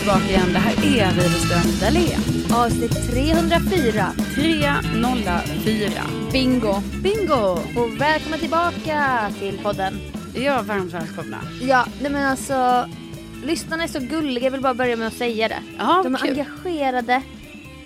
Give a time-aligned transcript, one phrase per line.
[0.00, 0.52] tillbaka igen.
[0.52, 2.20] Det här är Widerström Dahlén.
[2.54, 4.12] Avsnitt 304.
[4.34, 5.90] 304.
[6.32, 6.74] Bingo.
[7.02, 7.58] Bingo!
[7.76, 10.00] Och välkomna tillbaka till podden.
[10.34, 11.38] Ja, varmt välkomna.
[11.62, 12.88] Ja, nej men alltså.
[13.44, 15.62] Lyssnarna är så gulliga, jag vill bara börja med att säga det.
[15.78, 16.30] Ja, de är kul.
[16.30, 17.22] engagerade,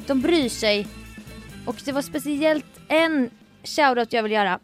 [0.06, 0.86] de bryr sig.
[1.66, 3.30] Och det var speciellt en
[3.64, 4.58] shoutout jag vill göra.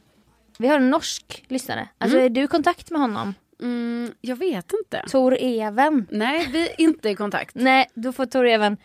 [0.59, 1.89] Vi har en norsk lyssnare.
[1.99, 3.35] Alltså är du i kontakt med honom?
[3.63, 5.03] Mm, jag vet inte.
[5.11, 6.07] Tor Even.
[6.11, 7.55] Nej, vi är inte i kontakt.
[7.59, 8.77] Nej, då får Tor Even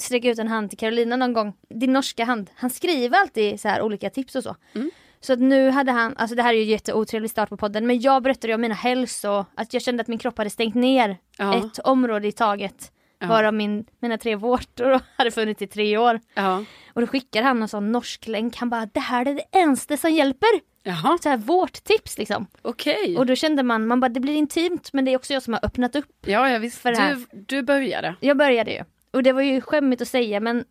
[0.00, 1.52] sträcka ut en hand till Carolina någon gång.
[1.68, 2.50] Din norska hand.
[2.54, 4.56] Han skriver alltid så här olika tips och så.
[4.74, 4.90] Mm.
[5.20, 7.86] Så att nu hade han, alltså det här är ju en jätteotrevlig start på podden,
[7.86, 11.18] men jag berättade om mina hälso, att jag kände att min kropp hade stängt ner
[11.38, 11.56] Ja.
[11.66, 12.92] ett område i taget.
[13.18, 13.26] Ja.
[13.26, 16.20] Varav min, mina tre vårtor hade funnits i tre år.
[16.34, 16.64] Ja.
[16.94, 19.96] Och då skickar han en sån norsk länk, han bara det här är det enda
[19.96, 20.60] som hjälper.
[20.88, 22.46] Jaha, Så här vårttips liksom.
[22.62, 23.16] okej.
[23.18, 25.52] Och då kände man, man bara det blir intimt men det är också jag som
[25.52, 26.12] har öppnat upp.
[26.26, 26.78] Ja, ja visst.
[26.78, 27.14] för det här.
[27.14, 28.14] Du, du började.
[28.20, 28.84] Jag började ju.
[29.10, 30.64] Och det var ju skämmigt att säga men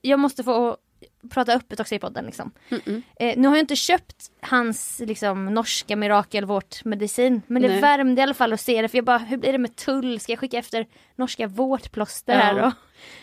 [0.00, 0.76] jag måste få
[1.30, 2.50] prata öppet också i podden liksom.
[2.68, 3.02] Mm-mm.
[3.20, 7.80] Eh, nu har jag inte köpt hans liksom, norska mirakelvårtmedicin men det Nej.
[7.80, 10.20] värmde i alla fall att se det för jag bara hur blir det med tull?
[10.20, 10.86] Ska jag skicka efter
[11.16, 12.38] norska vårtplåster Ja.
[12.38, 12.72] här då?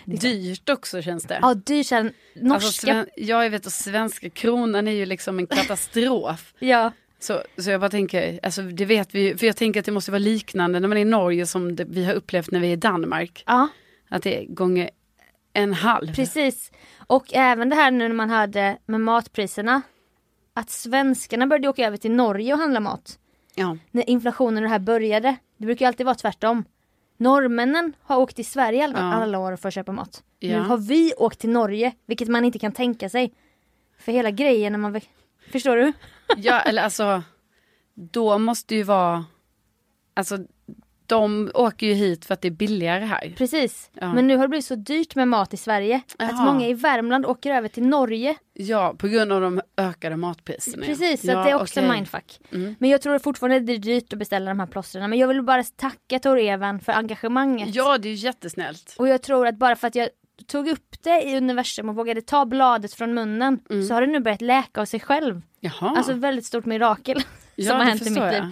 [0.05, 1.39] Dyrt också känns det.
[1.41, 2.13] Ja dyrt sen.
[2.35, 2.53] Norska.
[2.55, 6.53] Alltså, sven- jag vet att svenska kronan är ju liksom en katastrof.
[6.59, 6.91] Ja.
[7.21, 10.11] Så, så jag bara tänker, alltså det vet vi för jag tänker att det måste
[10.11, 12.73] vara liknande när man är i Norge som det, vi har upplevt när vi är
[12.73, 13.43] i Danmark.
[13.47, 13.67] ja
[14.09, 14.89] Att det är gånger
[15.53, 16.15] en halv.
[16.15, 16.71] precis.
[17.07, 19.81] Och även det här nu när man hörde med matpriserna.
[20.53, 23.19] Att svenskarna började åka över till Norge och handla mat.
[23.55, 23.77] Ja.
[23.91, 25.35] när inflationen och det här började.
[25.57, 26.63] Det brukar ju alltid vara tvärtom.
[27.17, 29.13] Norrmännen har åkt till Sverige alla, Ja.
[29.13, 30.23] alla år för att köpa mat.
[30.39, 30.57] Ja.
[30.57, 33.33] Nu har vi åkt till Norge, vilket man inte kan tänka sig.
[33.99, 35.01] För hela grejen när man...
[35.51, 35.93] Förstår du?
[36.37, 37.23] ja, eller alltså,
[37.93, 39.25] då måste ju vara,
[40.13, 40.37] alltså
[41.09, 43.33] de åker ju hit för att det är billigare här.
[43.37, 43.89] Precis.
[43.93, 44.13] Ja.
[44.13, 46.01] Men nu har det blivit så dyrt med mat i Sverige.
[46.19, 46.45] Att Jaha.
[46.45, 48.35] många i Värmland åker över till Norge.
[48.53, 50.85] Ja, på grund av de ökade matpriserna.
[50.85, 51.91] Precis, så ja, att det är också okej.
[51.91, 52.39] mindfuck.
[52.51, 52.75] Mm.
[52.79, 55.09] Men jag tror fortfarande det är dyrt att beställa de här plåstren.
[55.09, 57.75] Men jag vill bara tacka Tor Even för engagemanget.
[57.75, 58.95] Ja, det är jättesnällt.
[58.97, 60.09] Och jag tror att bara för att jag
[60.47, 63.83] tog upp det i universum och vågade ta bladet från munnen Mm.
[63.87, 65.41] så har det nu börjat läka av sig själv.
[65.59, 67.23] Jaha, Alltså väldigt stort mirakel
[67.55, 68.33] ja, som har hänt i mitt liv.
[68.33, 68.47] jag.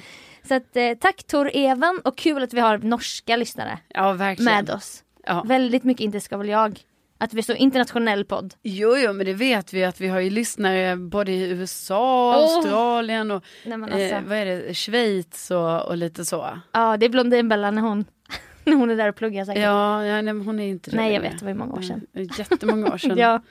[0.47, 4.53] Så att, eh, tack Tor Even och kul att vi har norska lyssnare Ja, verkligen.
[4.53, 5.03] med oss.
[5.24, 5.44] Ja.
[5.47, 6.80] Väldigt mycket inte ska väl jag.
[7.19, 8.53] Att vi är så internationell podd.
[8.63, 12.56] Jo, jo, men det vet vi att vi har ju lyssnare både i USA, Åh.
[12.56, 16.60] Australien och Nej, alltså, eh, vad är det, Schweiz och, och lite så.
[16.72, 18.06] Ja det är Blondinbella när hon,
[18.63, 19.63] när hon är där och pluggar säkert.
[19.63, 21.81] Ja, ja nej, hon är inte det Nej jag vet, det var ju många år
[21.81, 22.06] sedan.
[22.38, 23.18] Jättemånga år sedan.
[23.18, 23.42] Ja,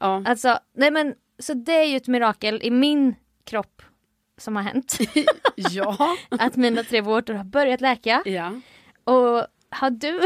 [0.00, 0.22] ja.
[0.26, 3.14] alltså, nej men så det är ju ett mirakel i min
[3.44, 3.82] kropp
[4.40, 4.98] som har hänt.
[5.56, 6.16] ja.
[6.28, 8.22] att mina tre vårtor har börjat läka.
[8.24, 8.52] ja.
[9.04, 10.20] Och har du...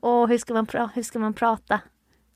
[0.00, 1.80] och hur ska, man hur ska man prata?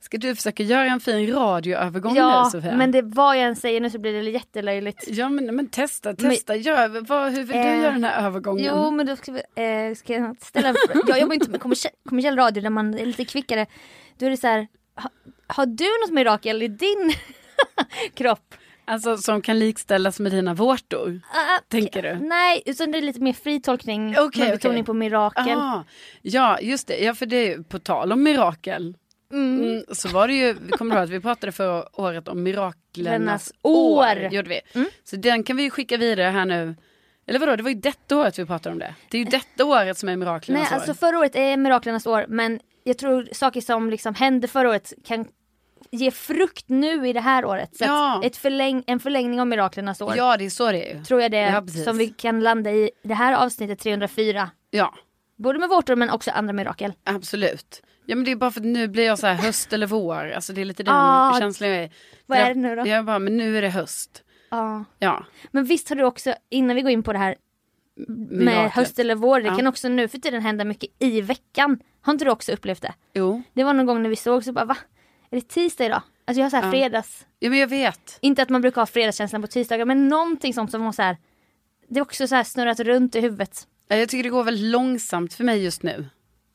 [0.00, 2.76] Ska du försöka göra en fin radioövergång ja, nu Sofia?
[2.76, 5.04] men det vad jag än säger nu så blir det jättelöjligt.
[5.08, 8.64] Ja men, men testa, testa, gör, vad, hur vill du Eh, göra den här övergången?
[8.64, 11.04] Jo men då ska, vi, eh, ska jag ställa en fråga.
[11.08, 13.66] Jag jobbar inte med kommersiell, kommersiell radio där man är lite kvickare.
[14.18, 15.10] Då är det så här, ha,
[15.46, 17.12] har du något mirakel i din
[18.14, 18.54] kropp.
[18.86, 21.20] Alltså som kan likställas med dina vårtor.
[21.32, 22.14] Ah, Tänker du?
[22.26, 24.14] Nej, utan det är lite mer fri tolkning.
[24.18, 24.84] Okej, med betoning okej.
[24.86, 25.58] på mirakel.
[25.58, 25.84] Ah,
[26.22, 26.98] ja, just det.
[26.98, 28.96] Ja, för det är på tal om mirakel.
[29.32, 33.98] Mm, så var det ju, kommer ihåg att vi pratade förra året om miraklernas år.
[33.98, 34.28] år.
[34.32, 34.60] Gjorde vi.
[35.04, 36.74] Så den kan vi ju skicka vidare här nu.
[37.26, 38.94] Eller vadå, det var ju detta året vi pratade om det.
[39.10, 40.80] Det är ju detta året som är miraklernas Nej, år.
[40.80, 44.92] alltså förra året är miraklernas år men jag tror saker som liksom hände förra året
[45.04, 45.26] kan
[45.96, 47.76] ge frukt nu i det här året.
[47.76, 48.20] Så Ja.
[48.24, 51.04] ett förläng, en förlängning av miraklernas år Ja, det är så det är ju.
[51.04, 54.50] tror jag det är Ja, som vi kan landa i det här avsnittet 304.
[54.70, 54.94] Ja,
[55.38, 56.92] Både med vårtor men också andra mirakel.
[57.04, 57.82] absolut.
[58.06, 60.30] Ja men det är bara för att nu blir jag så här höst eller vår.
[60.30, 61.90] Alltså det är lite den Ah, känslan jag är.
[62.26, 62.86] vad är det nu då?
[62.86, 64.22] Jag bara, men nu är det höst.
[64.50, 64.84] Ja.
[64.98, 65.24] Ja.
[65.50, 67.36] Men visst har du också, innan vi går in på det här
[68.08, 68.72] med miraklet.
[68.72, 69.56] höst eller vår, det Ja.
[69.56, 71.78] kan också nu för tiden hända mycket i veckan.
[72.00, 72.94] Har inte du också upplevt det?
[73.14, 73.42] Jo.
[73.52, 74.76] Det var någon gång när vi såg så bara va?
[75.30, 76.02] Är det tisdag idag?
[76.24, 76.70] Alltså jag har så här Ja.
[76.70, 78.18] fredags, Ja men jag vet.
[78.20, 81.16] inte att man brukar ha fredagskänslan på tisdagar men någonting sånt som så här.
[81.88, 83.66] Det är också så här snurrat runt i huvudet.
[83.88, 86.06] Ja, Jag tycker det går väldigt långsamt för mig just nu.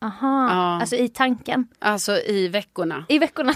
[0.01, 0.81] Aha, Ja.
[0.81, 1.67] alltså i tanken.
[1.79, 3.05] Alltså i veckorna.
[3.09, 3.53] I veckorna.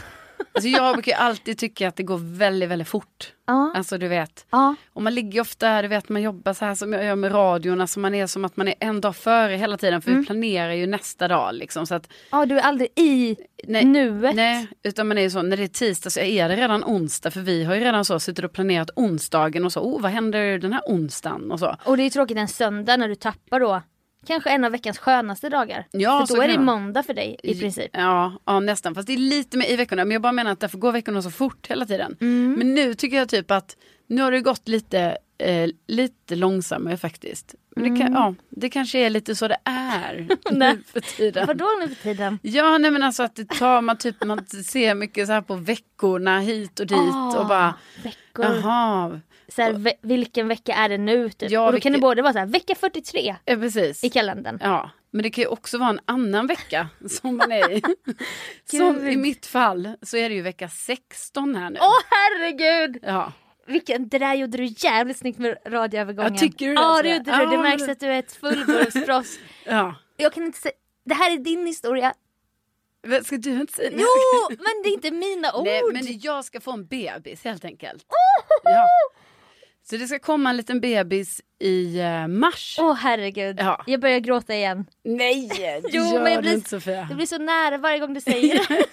[0.54, 3.34] Alltså jag brukar alltid tycka att det går väldigt, väldigt fort.
[3.48, 3.74] Ja.
[3.76, 4.46] Alltså du vet.
[4.50, 4.76] Ja.
[4.94, 7.82] Och man ligger ofta, du vet man jobbar så här som jag gör med radion.
[7.82, 10.02] Alltså man är som att man är en dag före hela tiden.
[10.02, 10.22] För Mm.
[10.22, 11.88] vi planerar ju nästa dag liksom.
[11.88, 14.36] Så att, ja, du är aldrig i nej, nuet.
[14.36, 17.32] Nej, utan man är ju så, när det är tisdag så är det redan onsdag.
[17.32, 20.58] För vi har ju redan så suttit och planerat onsdagen och så, oh vad händer
[20.58, 21.76] den här onsdagen och så.
[21.86, 23.82] Och det är tråkigt en söndag när du tappar då
[24.26, 25.88] kanske en av veckans skönaste dagar.
[25.92, 27.90] Ja, för då är det måndag för dig i princip.
[27.94, 28.96] Ja, ja, nästan.
[28.96, 30.06] Fast det är lite mer i veckorna.
[30.06, 32.18] Men jag bara menar att därför går veckorna så fort hela tiden.
[32.22, 32.54] Mm.
[32.58, 33.78] Men nu tycker jag typ att
[34.08, 37.56] nu har det gått lite, eh, lite långsammare faktiskt.
[37.76, 38.14] Men det, kan, Mm.
[38.14, 41.48] ja, det kanske är lite så det är nu för tiden.
[41.48, 42.40] Vadå nu för tiden?
[42.42, 45.56] Ja, nej men alltså att det tar, man typ, man ser mycket så här på
[45.56, 47.74] veckorna hit och dit Ah, och bara,
[48.04, 48.46] Veckor.
[48.46, 49.22] jaha,
[49.56, 51.30] Så här, ve- vilken vecka är det nu?
[51.30, 51.52] Typ.
[51.52, 54.04] Ja, och då kan det både vara så här, vecka 43 ja, precis.
[54.04, 54.60] i kalendern.
[54.62, 57.82] Ja, men det kan ju också vara en annan vecka som man är i.
[58.78, 61.80] som i mitt fall så är det ju vecka 16 här nu.
[61.82, 62.98] Åh herregud!
[63.04, 63.32] Ja.
[63.68, 66.34] Vilken, det där gjorde du jävligt snyggt med radioövergången.
[66.34, 66.82] Ja, tycker du det?
[66.82, 67.58] Ja det jag- gjorde du.
[67.58, 69.40] Det märks att du är ett fullblodsproffs.
[69.66, 69.96] ja.
[70.18, 70.74] Jag kan inte säga,
[71.06, 72.14] det här är din historia.
[73.08, 74.08] Men Ska du inte säga Jo,
[74.50, 75.66] men det är inte mina ord.
[75.66, 78.06] Nej, men jag ska få en bebis helt enkelt.
[78.64, 78.88] Ja.
[79.90, 82.78] Så det ska komma en liten bebis i eh, mars.
[82.80, 83.84] Åh herregud, Ja.
[83.88, 84.86] jag börjar gråta igen.
[85.04, 85.50] Nej,
[85.90, 87.06] Jo, gör men jag det blir- inte Sofia.
[87.10, 88.86] Det blir så nära varje gång du säger det.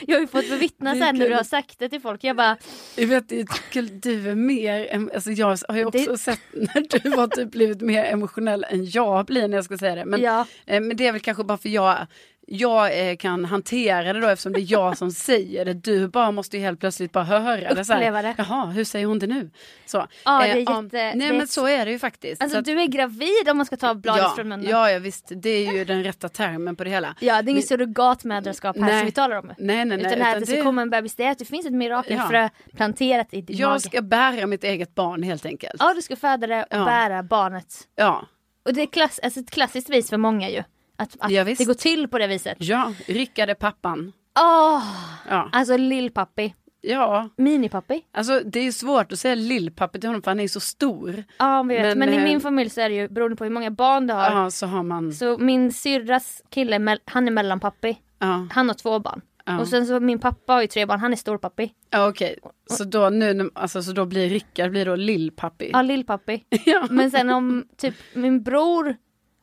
[0.06, 2.24] jag har ju fått bevittna sen när du har sagt det till folk.
[2.24, 2.56] Jag bara,
[2.96, 7.00] Jag vet, jag tycker du är mer, alltså jag har ju också Det- sett när
[7.02, 10.04] du har typ blivit mer emotionell än jag blir när jag ska säga det.
[10.04, 10.46] Men, Ja.
[10.66, 12.06] eh, men det är väl kanske bara för jag,
[12.52, 15.74] jag eh, kan hantera det då eftersom det är jag som säger det.
[15.74, 17.84] Du bara måste ju helt plötsligt bara höra det.
[17.84, 18.34] Så här, det.
[18.38, 19.50] Jaha, hur säger hon det nu?
[19.86, 20.06] Så.
[20.24, 22.42] Ja, det är Eh, jätte- Nej det men så är det ju faktiskt.
[22.42, 24.66] alltså Så att- du är gravid om man ska ta bladet ja, från munnen.
[24.70, 25.32] ja, ja, visst.
[25.36, 27.14] Det är ju den rätta termen på det hela.
[27.20, 28.98] Ja, det är inget surrogatmödraskap här Nej.
[28.98, 29.46] som vi talar om.
[29.46, 29.98] Nej, nej, nej.
[30.00, 31.66] Utan det här att utan det ska komma en bebis, det är att det finns
[31.66, 33.80] ett mirakelfrö planterat i din Jag mage.
[33.80, 35.76] ska bära mitt eget barn helt enkelt.
[35.78, 36.84] Ja, du ska föda det och Ja.
[36.84, 37.74] bära barnet.
[37.96, 38.26] Ja,
[38.64, 40.62] Och det är klass, alltså ett klassiskt vis för många ju.
[41.00, 42.56] Att, att Ja, det går till på det viset.
[42.60, 42.92] ja.
[43.06, 44.12] Rickard är pappan.
[44.40, 44.82] Åh!
[45.28, 45.48] Ja.
[45.52, 46.54] Alltså lillpappi.
[46.80, 48.02] ja, Minipappi.
[48.12, 51.24] alltså det är svårt att säga lillpappa till honom för han är så stor.
[51.38, 51.82] Ja, vet.
[51.82, 54.06] Men, Men, i eh, min familj så är det ju beroende på hur många barn
[54.06, 54.30] du har.
[54.30, 55.12] Ja, så har man.
[55.12, 57.98] Så min syrras kille, han är mellanpappi.
[58.18, 59.20] Ja, Han har två barn.
[59.44, 59.58] Ja.
[59.60, 61.72] Och sen så min pappa har ju tre barn, han är storpappi.
[61.90, 62.38] ja okej.
[62.70, 65.70] Så då nu, alltså så då blir Rickard blir då lillpappi.
[65.72, 66.44] Ja, lillpappi.
[66.66, 66.86] Ja.
[66.90, 68.96] Men sen om typ min bror,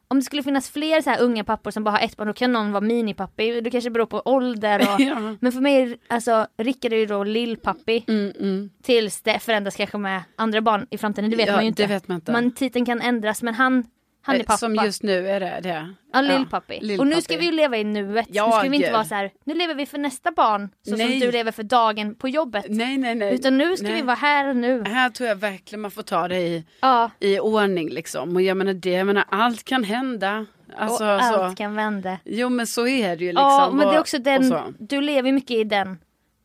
[0.07, 2.33] om det skulle finnas fler så här unga pappor som bara har ett barn, då
[2.33, 3.61] kan någon vara minipappi.
[3.61, 4.99] Det kanske beror på ålder och...
[5.07, 5.35] Ja.
[5.39, 8.03] Men för mig, alltså Rickard är ju då lillpappi.
[8.07, 8.69] Mm, mm.
[8.83, 12.01] Tills det förändras kanske med andra barn i framtiden, det vet Ja, man ju inte.
[12.07, 12.31] man inte.
[12.31, 13.83] Man, titeln kan ändras men han,
[14.27, 14.57] han är Eh, pappa.
[14.57, 15.93] Som just nu är det det.
[16.13, 16.79] Ja, lillpappi.
[16.81, 16.98] lillpappi.
[17.00, 18.27] Och nu ska vi ju leva i nuet.
[18.29, 20.69] Ja, nu ska vi inte vara så här, nu lever vi för nästa barn.
[20.84, 21.19] Så som Nej.
[21.19, 22.65] du lever för dagen på jobbet.
[22.69, 23.36] Nej, nej, nej.
[23.36, 23.96] Utan nu ska nej.
[23.96, 24.84] vi vara här och nu.
[24.84, 28.36] Här tror jag verkligen man får ta det i, Ja, i ordning liksom.
[28.36, 30.46] Och jag menar det, jag menar allt kan hända.
[30.77, 31.36] Alltså och så.
[31.36, 32.19] allt kan vända.
[32.25, 33.46] Jo men så är det ju liksom.
[33.46, 35.98] Ja, men det är också den, du lever mycket i den.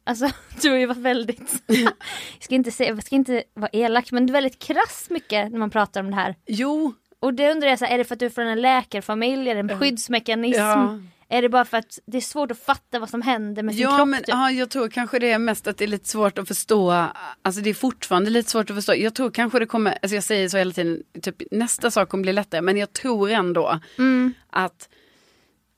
[0.05, 0.29] Alltså
[0.62, 1.93] du har ju varit väldigt, jag
[2.41, 5.59] ska inte, säga, jag ska inte vara elak men du är väldigt krass mycket när
[5.59, 6.35] man pratar om det här.
[6.47, 8.61] Jo, Och det undrar jag, så här, är det för att du är från en
[8.61, 10.61] läkarfamilj, är det en skyddsmekanism?
[10.61, 10.99] Ja.
[11.29, 13.83] Är det bara för att det är svårt att fatta vad som händer med sin
[13.83, 14.09] Ja, kropp?
[14.09, 14.29] men typ?
[14.29, 17.07] ja, jag tror kanske det är mest att det är lite svårt att förstå.
[17.43, 18.95] Alltså det är fortfarande lite svårt att förstå.
[18.95, 22.23] Jag tror kanske det kommer, alltså jag säger så hela tiden, typ, nästa sak kommer
[22.23, 22.61] bli lättare.
[22.61, 24.35] Men jag tror ändå Mm.
[24.50, 24.88] att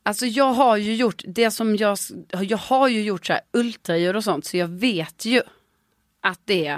[0.03, 1.99] Alltså jag har ju gjort det som jag,
[2.31, 5.43] jag har ju gjort så här ultraljud och sånt så jag vet ju
[6.21, 6.69] att det,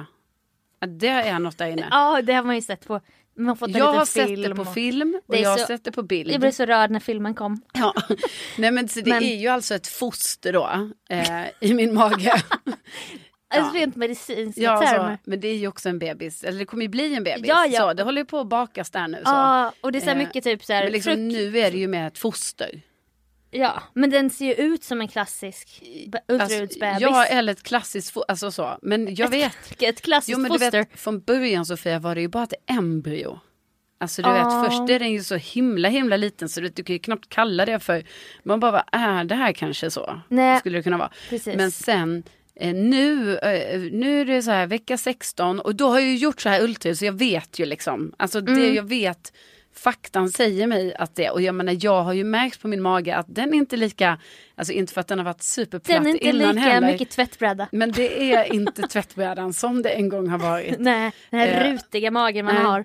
[0.79, 1.89] att det är något där inne.
[1.91, 3.01] Ja, det har man ju sett på.
[3.39, 5.67] Man fått en jag har sett film det på och- film och jag har så-
[5.67, 6.31] sett det på bild.
[6.33, 7.61] Jag blev så rörd när filmen kom.
[7.75, 7.95] Ja.
[8.59, 12.33] Nej men så det Men- är ju alltså ett foster då eh, i min mage.
[13.49, 15.19] Alltså rent medicinska ja, termer.
[15.25, 17.47] men det är ju också en bebis, eller det kommer ju bli en bebis.
[17.49, 17.81] Ja, ja.
[17.81, 19.17] Så, det håller ju på att bakas där nu.
[19.17, 19.23] Så.
[19.31, 21.71] Ja, och det är så Eh, mycket typ så här, men liksom, frukt- nu är
[21.71, 22.81] det ju med ett foster.
[23.51, 27.01] Ja, men den ser ju ut som en klassisk be- Alltså, ultraljudsbebis.
[27.01, 28.79] ja, eller ett klassiskt alltså så.
[28.83, 29.83] Men jag vet.
[29.83, 30.79] Ett klassiskt Jo men du foster.
[30.79, 33.39] vet, från början Sofia var det ju bara ett embryo.
[34.01, 34.35] Alltså du Ja.
[34.61, 37.29] vet, först är den ju så himla himla liten så du, du kan ju knappt
[37.29, 38.05] kalla det för,
[38.43, 40.21] man bara, vad är det här kanske så?
[40.29, 40.59] Nej.
[40.61, 41.11] Skulle det kunna vara.
[41.29, 41.57] Precis.
[41.57, 42.23] Men sen,
[42.61, 46.17] eh, nu, eh, nu är det så här vecka 16 och då har jag ju
[46.17, 48.13] gjort så här ultraljud så jag vet ju liksom.
[48.17, 48.75] Alltså det Mm.
[48.75, 49.33] jag vet,
[49.79, 53.17] faktan säger mig att det, och jag menar jag har ju märkt på min mage
[53.17, 54.19] att den är inte lika,
[54.55, 56.93] alltså inte för att den har varit superplatt Den är inte innan lika heller.
[56.93, 57.69] mycket tvättbräda.
[57.73, 60.79] Men det är inte tvättbrädan som det en gång har varit.
[60.79, 62.65] Nej, den här Eh, rutiga magen man nej.
[62.65, 62.85] har.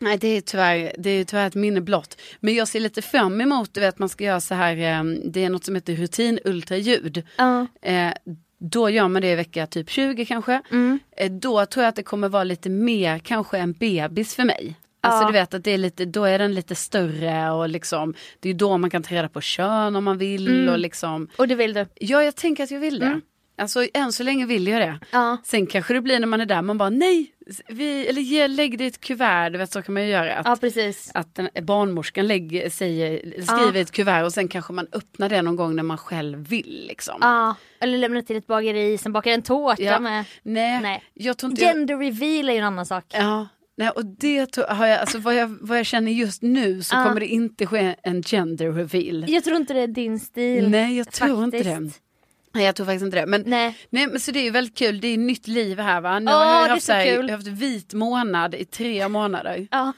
[0.00, 2.20] Nej det är tyvärr, det är tyvärr ett minne blott.
[2.40, 5.44] Men jag ser lite fram emot, du vet man ska göra så här, eh, det
[5.44, 7.22] är något som heter rutinultraljud.
[7.36, 7.66] Ja.
[7.82, 8.12] Eh,
[8.60, 10.62] då gör man det i vecka typ 20 kanske.
[10.70, 10.98] Mm.
[11.16, 14.74] Eh, då tror jag att det kommer vara lite mer kanske en bebis för mig.
[15.08, 15.26] Alltså Ja.
[15.26, 18.54] du vet att det är lite, då är den lite större och liksom det är
[18.54, 20.68] då man kan ta reda på kön om man vill Mm.
[20.72, 21.28] och liksom.
[21.36, 21.86] Och det vill du?
[21.94, 23.20] Ja jag tänker att jag vill det.
[23.60, 24.98] Alltså än så länge vill jag det.
[25.10, 25.36] Ja.
[25.44, 27.32] Sen kanske det blir när man är där, man bara nej,
[27.68, 30.34] vi, eller ge, lägg det i ett kuvert, du vet så kan man ju göra.
[30.34, 31.10] Att, Ja, precis.
[31.14, 35.42] att den, barnmorskan lägger, säger, skriver i ett kuvert och sen kanske man öppnar det
[35.42, 36.84] någon gång när man själv vill.
[36.88, 37.18] Liksom.
[37.20, 39.98] Ja, eller lämna till ett bageri som bakar en tårta Ja.
[40.00, 40.24] med.
[40.42, 41.02] Nej, Nej.
[41.14, 43.04] jag tror inte jag, Gender reveal är ju en annan sak.
[43.08, 43.48] Ja,
[43.78, 46.96] nej, och det tror, har jag, alltså vad jag, vad jag känner just nu så
[46.96, 47.04] Ja.
[47.04, 49.24] kommer det inte ske en gender reveal.
[49.28, 50.68] Jag tror inte det är din stil.
[50.68, 51.64] Nej, jag tror inte det.
[51.64, 52.02] faktiskt.
[52.54, 53.26] Nej, jag tror faktiskt inte det.
[53.26, 53.78] Men, nej.
[53.90, 54.06] Nej.
[54.06, 56.18] men så det är ju väldigt kul, det är nytt liv här va.
[56.18, 59.68] Nu Åh, har jag haft, så här, jag har haft vit månad i tre månader.
[59.70, 59.92] Ja.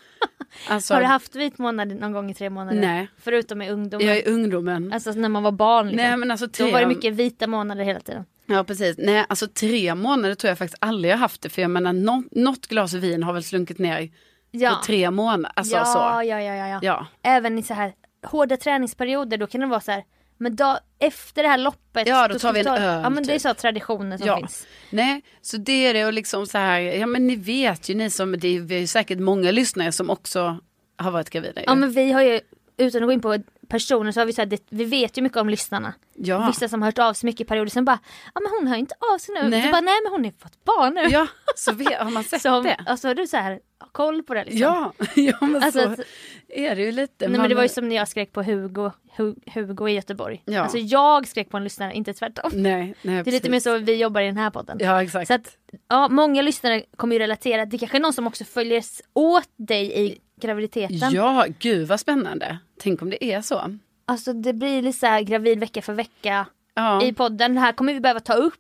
[0.69, 2.81] Alltså, Har du haft vit månad någon gång i tre månader?
[2.81, 3.09] Nej.
[3.19, 4.07] Förutom i ungdomen?
[4.07, 4.93] Jag är ungdomen.
[4.93, 5.87] Alltså när man var barn.
[5.87, 6.07] Liksom.
[6.07, 8.25] Nej men alltså tre, Då var det mycket vita månader hela tiden.
[8.51, 8.97] Ja precis.
[8.99, 11.49] Nej alltså tre månader tror jag faktiskt aldrig jag haft det.
[11.49, 14.11] För jag menar nå, något glas vin har väl slunkit ner
[14.51, 14.71] Ja.
[14.71, 15.53] på tre månader.
[15.57, 15.99] Alltså ja, så.
[15.99, 16.79] ja, ja, ja, ja.
[16.83, 17.07] Ja.
[17.23, 17.93] Även i så här
[18.27, 20.05] hårda träningsperioder då kan det vara så här.
[20.39, 22.09] Men då, efter det här loppet.
[22.09, 23.43] Ja, då ska tar vi en ta- öl, Ja men det är typ.
[23.43, 24.37] så traditioner som Ja.
[24.37, 24.67] finns.
[24.91, 28.11] Nej, så det är det och liksom så här, ja men ni vet ju ni
[28.11, 30.59] som, det är, vi ju säkert många lyssnare som också
[30.97, 31.63] har varit gravida.
[31.67, 32.41] Ja men vi har ju,
[32.77, 33.37] utan att gå in på
[33.71, 35.95] personer så har vi så här, det, vi vet ju mycket om lyssnarna.
[36.15, 36.47] ja.
[36.47, 37.99] Vissa som har hört av sig mycket i perioder sen bara,
[38.35, 39.49] ja men hon har ju inte av sig nu.
[39.49, 39.63] Nej.
[39.63, 41.01] Du bara, nej men hon har fått barn nu.
[41.01, 42.77] ja, så vet, har man sett så, det?
[42.87, 43.61] alltså har du så här
[43.93, 44.61] koll på det liksom?
[44.61, 46.01] Ja, ja men Alltså så att-
[46.49, 47.15] är det ju lite.
[47.19, 49.93] Nej Man- men det var ju som när jag skrek på Hugo, Hu- Hugo i
[49.93, 50.43] Göteborg.
[50.45, 50.61] Ja.
[50.63, 52.51] Alltså jag skrek på en lyssnare, inte tvärtom.
[52.55, 54.79] Nej, nej, Det är lite mer så vi jobbar i den här podden.
[54.81, 55.27] Ja exakt.
[55.29, 55.57] Så att,
[55.89, 57.65] ja, många lyssnare kommer ju relatera.
[57.65, 58.83] Det kanske är någon som också följer
[59.15, 61.11] åt dig i graviditeten.
[61.13, 62.59] Ja, gud vad spännande.
[62.79, 63.79] Tänk om det är så.
[64.05, 67.03] Alltså det blir lite så här gravid vecka för vecka Ja.
[67.05, 67.55] i podden.
[67.55, 68.55] Det här kommer vi behöva ta upp.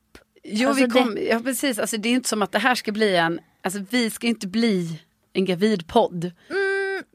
[0.45, 1.79] Jo, Alltså, vi kom, ja precis.
[1.79, 4.47] Alltså, det är inte som att det här ska bli en, alltså vi ska inte
[4.47, 5.01] bli
[5.33, 6.33] en gravidpodd.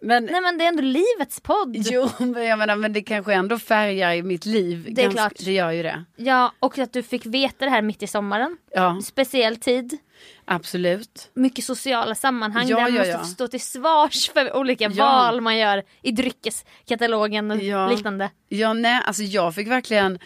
[0.01, 1.75] men, Nej men det är ändå livets podd.
[1.77, 4.87] jo, men jag menar, men det kanske ändå färgar i mitt liv.
[4.91, 5.33] Det är klart.
[5.45, 6.03] Det gör ju det.
[6.15, 8.57] Ja och att du fick veta det här mitt i sommaren.
[8.73, 9.97] Ja, Speciell tid.
[10.45, 11.29] Absolut.
[11.33, 13.23] Mycket sociala sammanhang Ja, där man ja, måste ja.
[13.23, 17.57] stå till svars för olika val man gör i dryckeskatalogen och
[17.89, 18.29] liknande.
[18.49, 20.19] Ja, nej, alltså jag fick verkligen,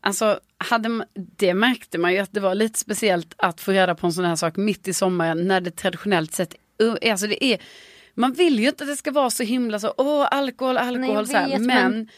[0.00, 1.06] alltså hade, man-
[1.36, 4.24] det märkte man ju att det var lite speciellt att få reda på en sån
[4.24, 6.54] här sak mitt i sommaren när det traditionellt sett,
[7.10, 7.58] alltså det är,
[8.14, 11.26] man vill ju inte att det ska vara så himla så, åh alkohol, alkohol, Nej,
[11.26, 11.58] så här.
[11.58, 12.08] men, men-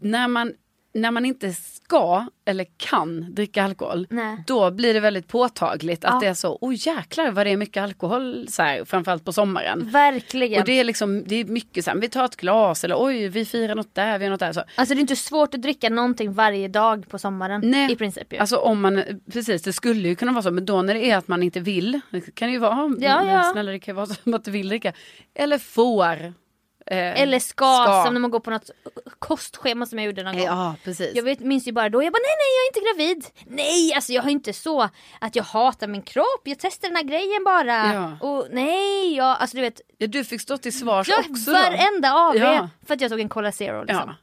[0.00, 0.52] när man
[0.94, 4.44] när man inte ska eller kan dricka alkohol, Nej.
[4.46, 6.20] då blir det väldigt påtagligt att Ja.
[6.20, 9.90] det är så, oh jäklar vad det är mycket alkohol, så här, framförallt på sommaren.
[9.92, 10.60] Verkligen.
[10.60, 13.28] Och det är liksom, det är mycket så här, vi tar ett glas eller oj
[13.28, 14.52] vi firar något där, vi har något där.
[14.52, 14.62] Så.
[14.74, 17.60] Alltså det är inte svårt att dricka någonting varje dag på sommaren.
[17.64, 18.36] Nej, I princip ju.
[18.38, 21.16] Alltså om man, precis det skulle ju kunna vara så, men då när det är
[21.16, 23.50] att man inte vill, det kan ju vara, Ja, ja.
[23.52, 24.92] snälla det kan ju vara som att du vill dricka,
[25.34, 26.41] eller får.
[26.86, 28.70] Eh, Eller ska, som när man går på något
[29.18, 30.44] kostschema som jag gjorde någon gång.
[30.46, 31.10] Ja, precis.
[31.14, 33.46] Jag vet, minns ju bara då, jag bara nej nej jag är inte gravid.
[33.62, 34.88] Nej alltså jag har inte så
[35.20, 37.94] att jag hatar min kropp, jag testar den här grejen bara.
[37.94, 38.26] Ja.
[38.28, 39.80] Och nej, jag, alltså du vet.
[39.98, 41.52] Ja, du fick stå till svars Jag, också då.
[41.52, 42.68] varenda AV Ja.
[42.86, 44.04] för att jag tog en Cola Zero liksom.
[44.08, 44.14] Ja.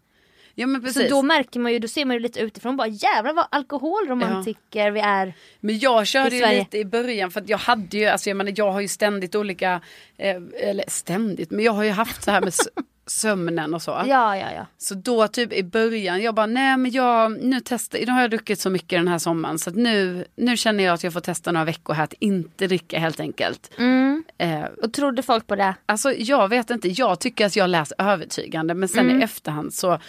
[0.59, 1.03] Ja, men precis.
[1.09, 4.91] Så då märker man ju, då ser man ju lite utifrån bara jävlar vad alkoholromantiker
[4.91, 5.33] vi är.
[5.59, 8.53] Men jag körde ju lite i början för att jag hade ju, alltså jag menar
[8.55, 9.81] jag har ju ständigt olika,
[10.17, 10.37] eh,
[10.69, 12.53] eller ständigt, men jag har ju haft så här med
[13.07, 13.91] sömnen och så.
[13.91, 14.65] Ja, ja, ja.
[14.77, 18.29] Så då typ i början, jag bara nej men jag, nu testar, nu har jag
[18.29, 21.19] druckit så mycket den här sommaren så att nu, nu känner jag att jag får
[21.19, 23.71] testa några veckor här att inte dricka helt enkelt.
[23.77, 24.23] Mm.
[24.37, 25.75] Eh, Och trodde folk på det?
[25.85, 29.21] Alltså jag vet inte, jag tycker att jag läser övertygande men sen Mm.
[29.21, 29.99] i efterhand så,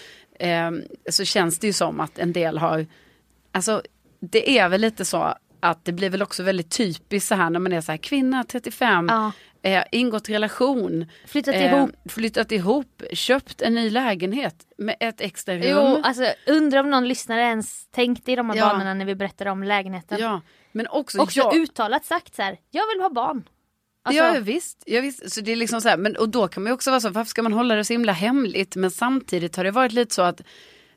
[0.41, 0.71] eh,
[1.11, 2.87] så känns det ju som att en del har,
[3.53, 3.83] alltså
[4.21, 7.61] det är väl lite så att det blir väl också väldigt typiskt så här när
[7.61, 9.33] man är så här kvinna 35, Ja.
[9.63, 11.91] eh, ingått relation, Flyttat eh, ihop?
[12.09, 15.63] flyttat ihop, köpt en ny lägenhet med ett extra rum.
[15.65, 18.67] Jo, alltså undrar om någon lyssnare ens tänkte i de här Ja.
[18.69, 20.19] banorna när vi berättade om lägenheten.
[20.21, 20.41] ja,
[20.73, 23.45] men också, Också jag, uttalat sagt så här, jag vill ha barn.
[24.03, 25.33] Alltså, ja visst, ja, visst.
[25.33, 27.09] Så det är liksom så här, men, och då kan man ju också vara så,
[27.11, 28.77] varför ska man hålla det så himla hemligt?
[28.77, 30.41] Men samtidigt har det varit lite så att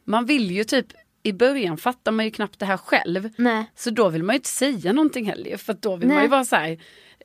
[0.03, 0.87] man vill ju typ,
[1.23, 3.29] i början fattar man ju knappt det här själv.
[3.37, 3.65] Nej.
[3.75, 6.25] Så då vill man ju inte säga någonting heller för då vill man Nej.
[6.25, 6.77] ju vara så här,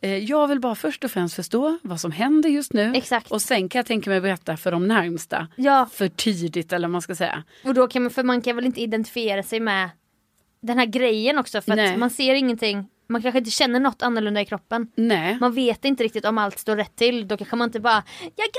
[0.02, 2.92] eh, jag vill bara först och främst förstå vad som händer just nu.
[2.94, 3.30] Exakt.
[3.30, 5.48] Och sen kan jag tänka mig berätta för de närmsta.
[5.56, 5.88] Ja.
[5.92, 7.44] För tidigt eller vad man ska säga.
[7.64, 9.90] Och då kan man, för man kan väl inte identifiera sig med
[10.60, 12.88] den här grejen också för man ser ingenting.
[13.08, 14.88] Man kanske inte känner något annorlunda i kroppen.
[14.94, 17.28] Nej, Man vet inte riktigt om allt står rätt till.
[17.28, 18.02] Då kanske man inte bara,
[18.36, 18.50] jag är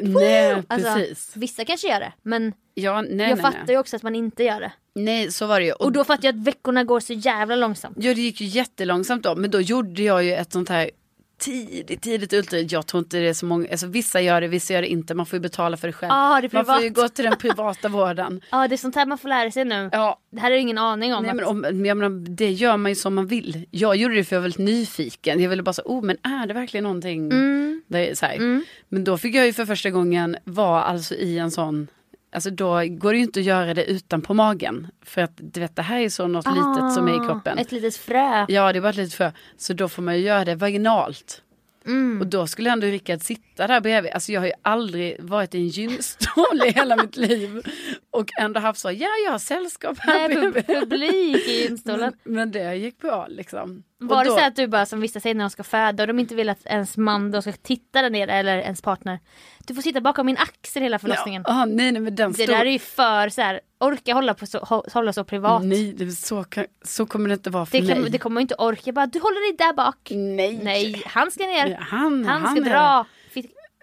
[0.00, 0.12] gravid!
[0.14, 1.36] Woo!" nej Alltså, precis.
[1.36, 3.74] vissa kanske gör det men Ja, nej, jag nej, fattar nej.
[3.74, 4.72] ju också att man inte gör det.
[4.94, 5.72] nej, så var det ju.
[5.72, 7.96] Och då fattar jag att veckorna går så jävla långsamt.
[8.00, 9.34] Ja det gick ju jättelångsamt då.
[9.36, 10.90] Men då gjorde jag ju ett sånt här
[11.38, 12.72] tidigt, tidigt ultraljud.
[12.72, 15.14] Jag tror inte det är så många, alltså vissa gör det, vissa gör det inte.
[15.14, 16.12] Man får ju betala för det själv.
[16.12, 18.40] Ah, det man får ju gå till den privata vården.
[18.50, 19.88] Ja det är sånt här man får lära sig nu.
[19.92, 21.22] Ja, Det här är ingen aning om.
[21.22, 23.66] nej, men, om, jag menar, det gör man ju som man vill.
[23.70, 25.40] Jag gjorde det för jag var väldigt nyfiken.
[25.40, 27.30] Jag ville bara så, oh men är det verkligen någonting?
[27.32, 27.82] Mm.
[27.86, 28.62] Det är så här.
[28.88, 31.88] Men då fick jag ju för första gången vara alltså i en sån
[32.32, 34.86] Alltså då går det ju inte att göra det utan på magen.
[35.04, 37.58] För att du vet det här är så något litet som är i kroppen.
[37.58, 38.44] Ah, Ett litet frö.
[38.48, 39.32] Ja, det är bara ett litet frö.
[39.56, 41.42] Så då får man ju göra det vaginalt.
[41.86, 42.20] Mm.
[42.20, 44.12] Och då skulle ändå Rickard sitta där bredvid.
[44.12, 47.62] Alltså jag har ju aldrig varit i en gynstol i hela mitt liv.
[48.10, 50.66] Och ändå haft så, ja jag har sällskap här Nej, bredvid.
[50.66, 52.12] publik i gynstolen.
[52.24, 53.82] Men, men det gick bra liksom.
[54.00, 56.02] Var Och det då- så att du bara som vissa säger när de ska föda
[56.02, 59.18] och de inte vill att ens man då ska titta där nere eller ens partner.
[59.66, 61.44] Du får sitta bakom min axel hela förlossningen.
[61.46, 62.48] Ja, ah, nej, nej men den Det stod...
[62.56, 65.62] där är ju för så här, orka hålla, på så, hå- hålla så privat.
[65.64, 68.10] Nej, det, så, kan, så kommer det inte vara för det, kan, mig.
[68.10, 68.92] det kommer inte orka.
[68.92, 70.10] Bara, du håller dig där bak.
[70.14, 70.60] Nej.
[70.62, 71.66] Nej, han ska ner.
[71.66, 72.74] Ja, han, han han ska är-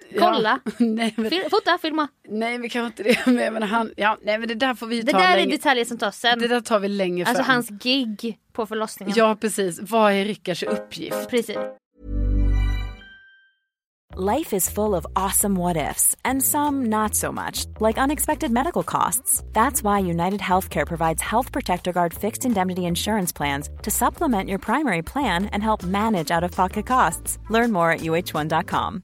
[0.10, 0.32] Fi- Ja.
[0.34, 0.60] Kolla.
[0.80, 2.08] nej, men, Fil- fota, filma.
[2.30, 3.26] nej, vi kan inte det.
[3.26, 5.52] Men, men han, ja, nej, men det där får vi Det ta där är längre.
[5.52, 6.40] detaljer som tas sen.
[6.40, 7.54] Det där tar vi längre Alltså fram.
[7.56, 9.14] hans gig på förlossningen.
[9.18, 9.80] Ja, precis.
[9.82, 11.30] Vad är Rickards uppgift?
[11.30, 11.58] Precis.
[14.18, 18.84] Life is full of awesome what ifs, and some not so much, like unexpected medical
[18.84, 19.44] costs.
[19.54, 24.60] That's why United Healthcare provides Health Protector Guard fixed indemnity insurance plans to supplement your
[24.60, 27.38] primary plan and help manage out of pocket costs.
[27.50, 29.04] Learn more at uh1.com.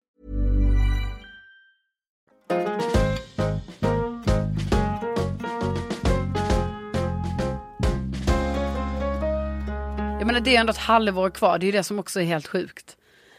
[10.33, 12.47] Menar det är ändå ett halvår kvar, det är ju det som också är helt
[12.47, 12.97] sjukt.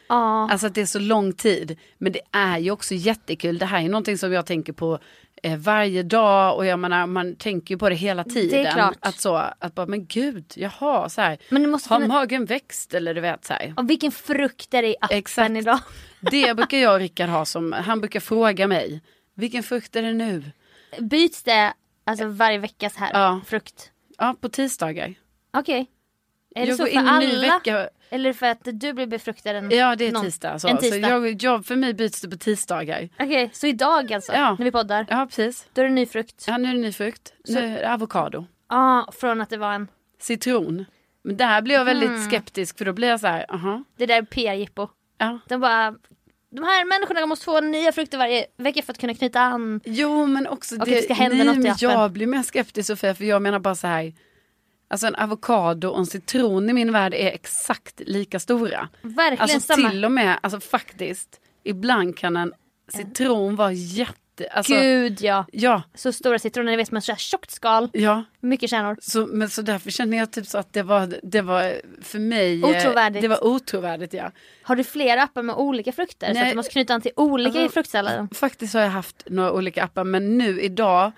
[0.08, 0.50] Ja.
[0.50, 1.78] Alltså att det är så lång tid.
[1.98, 3.58] Men det är ju också jättekul.
[3.58, 4.98] Det här är någonting som jag tänker på
[5.42, 8.72] eh, varje dag och jag menar man tänker ju på det hela tiden.
[8.74, 8.96] klart.
[9.00, 11.38] Att så, att bara men gud, jaha så här.
[11.48, 13.74] Men det måste Har finnas- magen växt eller du vet så här.
[13.76, 15.50] Och vilken frukt är det i appen Exakt.
[15.50, 15.78] idag?
[16.30, 19.02] Det brukar jag och Rickard ha som, han brukar fråga mig.
[19.34, 20.44] Vilken frukt är det nu?
[20.98, 21.72] Byts det
[22.04, 23.40] alltså varje veckas här Ja.
[23.46, 23.90] frukt?
[24.18, 25.14] Ja, på tisdagar.
[25.68, 25.86] Ny
[26.54, 27.40] Är det så för alla?
[27.40, 27.88] vecka.
[28.10, 30.58] Eller för att du blir befruktad en Ja, det är någon- tisdag.
[30.58, 31.08] Så, En så tisdag.
[31.08, 33.08] jag, jag, för mig byts det på tisdagar.
[33.18, 34.32] Okej, så idag alltså?
[34.32, 34.56] Ja.
[34.58, 35.06] När vi poddar?
[35.10, 35.66] Ja, precis.
[35.74, 36.44] Då är det ny frukt?
[36.48, 37.32] Ja, nu är det ny frukt.
[37.48, 38.46] Nu är det avokado.
[38.68, 39.88] Ja, från att det var en...
[40.20, 40.84] Citron.
[41.24, 42.24] Men där blir jag väldigt Mm.
[42.30, 43.84] skeptisk för då blir jag så här, aha.
[43.96, 44.88] Det där är PR-jippo.
[45.18, 45.38] Ja.
[45.48, 45.94] De bara...
[46.50, 49.80] De här människorna måste få nya frukter varje vecka för att kunna knyta an.
[49.84, 51.90] Jo men också Och det ska hända nej, något i appen.
[51.90, 54.12] Jag blir mer skeptisk Sofia för jag menar bara så här.
[54.92, 58.88] Alltså en avokado och en citron i min värld är exakt lika stora.
[59.02, 59.90] Verkligen Alltså samma.
[59.90, 61.40] till och med, alltså faktiskt.
[61.64, 62.52] Ibland kan en
[62.92, 64.74] citron vara jätte, alltså.
[64.74, 65.44] Gud ja.
[65.52, 67.88] Ja, Så stora citroner, ni vet ett så tjockt skal.
[67.92, 68.24] ja.
[68.40, 68.96] Mycket kärnor.
[69.02, 72.62] Så, men så därför känner jag typ så att det var, det var för mig.
[72.62, 73.22] eh, Otrovärdigt.
[73.22, 74.30] Det var otrovärdigt ja.
[74.62, 76.26] Har du flera appar med olika frukter?
[76.26, 76.42] så Nej.
[76.42, 78.28] att du måste knyta an till olika i Alltså, fruktsalladen?
[78.34, 81.12] Faktiskt har jag haft några olika appar men nu idag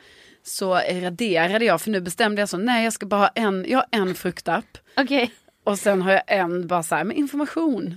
[0.46, 3.78] så raderade jag för nu bestämde jag så nej jag ska bara ha en, jag
[3.78, 5.32] har en fruktapp Okej.
[5.64, 7.94] och sen har jag en bara så här med information.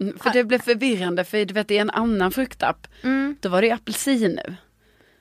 [0.00, 2.86] Mm, För det blev förvirrande för du vet det är en annan fruktapp.
[3.02, 3.36] Mm.
[3.40, 4.54] Då var det apelsin nu.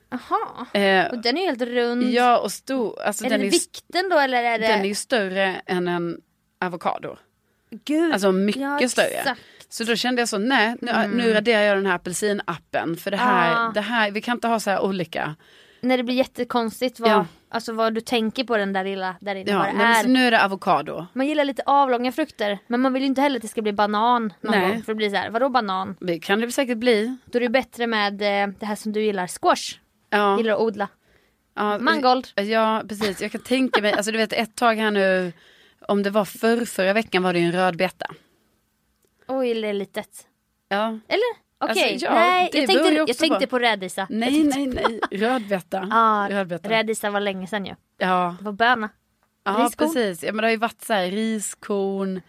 [0.10, 0.82] Jaha.
[0.82, 2.04] Eh, Och den är ju helt rund.
[2.04, 4.67] ja och stor, alltså är den det är, ju- vikten då eller är det?
[4.67, 6.17] den är ju större än en
[6.62, 7.17] avokado.
[7.86, 8.13] Gud.
[8.13, 9.06] Alltså mycket ja, större.
[9.08, 9.41] exakt.
[9.69, 11.12] Så då kände jag så, nej nu, Mm.
[11.12, 13.71] nu raderar jag den här apelsinappen för det här, Ah.
[13.71, 15.36] det här, vi kan inte ha så här olika.
[15.84, 17.26] När det blir jättekonstigt vad, Ja.
[17.50, 19.52] alltså vad du tänker på den där lilla där inne.
[19.52, 20.08] Ja, vad det nej, är.
[20.08, 21.06] nu är det avokado.
[21.13, 22.60] Man gillar lite avlånga frukter.
[22.67, 24.69] Men man vill ju inte heller att det ska bli banan någon Nej.
[24.69, 24.84] gång.
[24.84, 25.96] För det blir så här, vadå banan?
[26.00, 27.17] Det kan det säkert bli.
[27.26, 29.80] Då är det bättre med eh, det här som du gillar, squash.
[30.10, 30.88] Ja, Gillar att odla.
[31.56, 32.28] ja, Mangold.
[32.36, 33.22] Ja, precis.
[33.22, 35.34] Jag kan tänka mig, alltså du vet ett tag här nu,
[35.88, 38.06] om det var förr, förra veckan var det ju en rödbeta.
[39.28, 40.28] Oj, det är litet.
[40.69, 41.00] Ja.
[41.08, 41.42] Eller?
[41.71, 44.08] Okej, Alltså, ja, nej jag tänkte, jag också tänkte på- på rädisa.
[44.10, 44.99] Nej, nej, nej.
[45.12, 45.88] Rödbeta.
[45.91, 46.69] Ja, rödbeta.
[46.69, 47.76] rädisa var länge sedan ju.
[47.97, 48.89] Ja, Det var böna.
[49.43, 49.88] ja Riskorn.
[49.93, 50.23] precis.
[50.23, 52.21] Ja, men det har ju varit så här riskorn,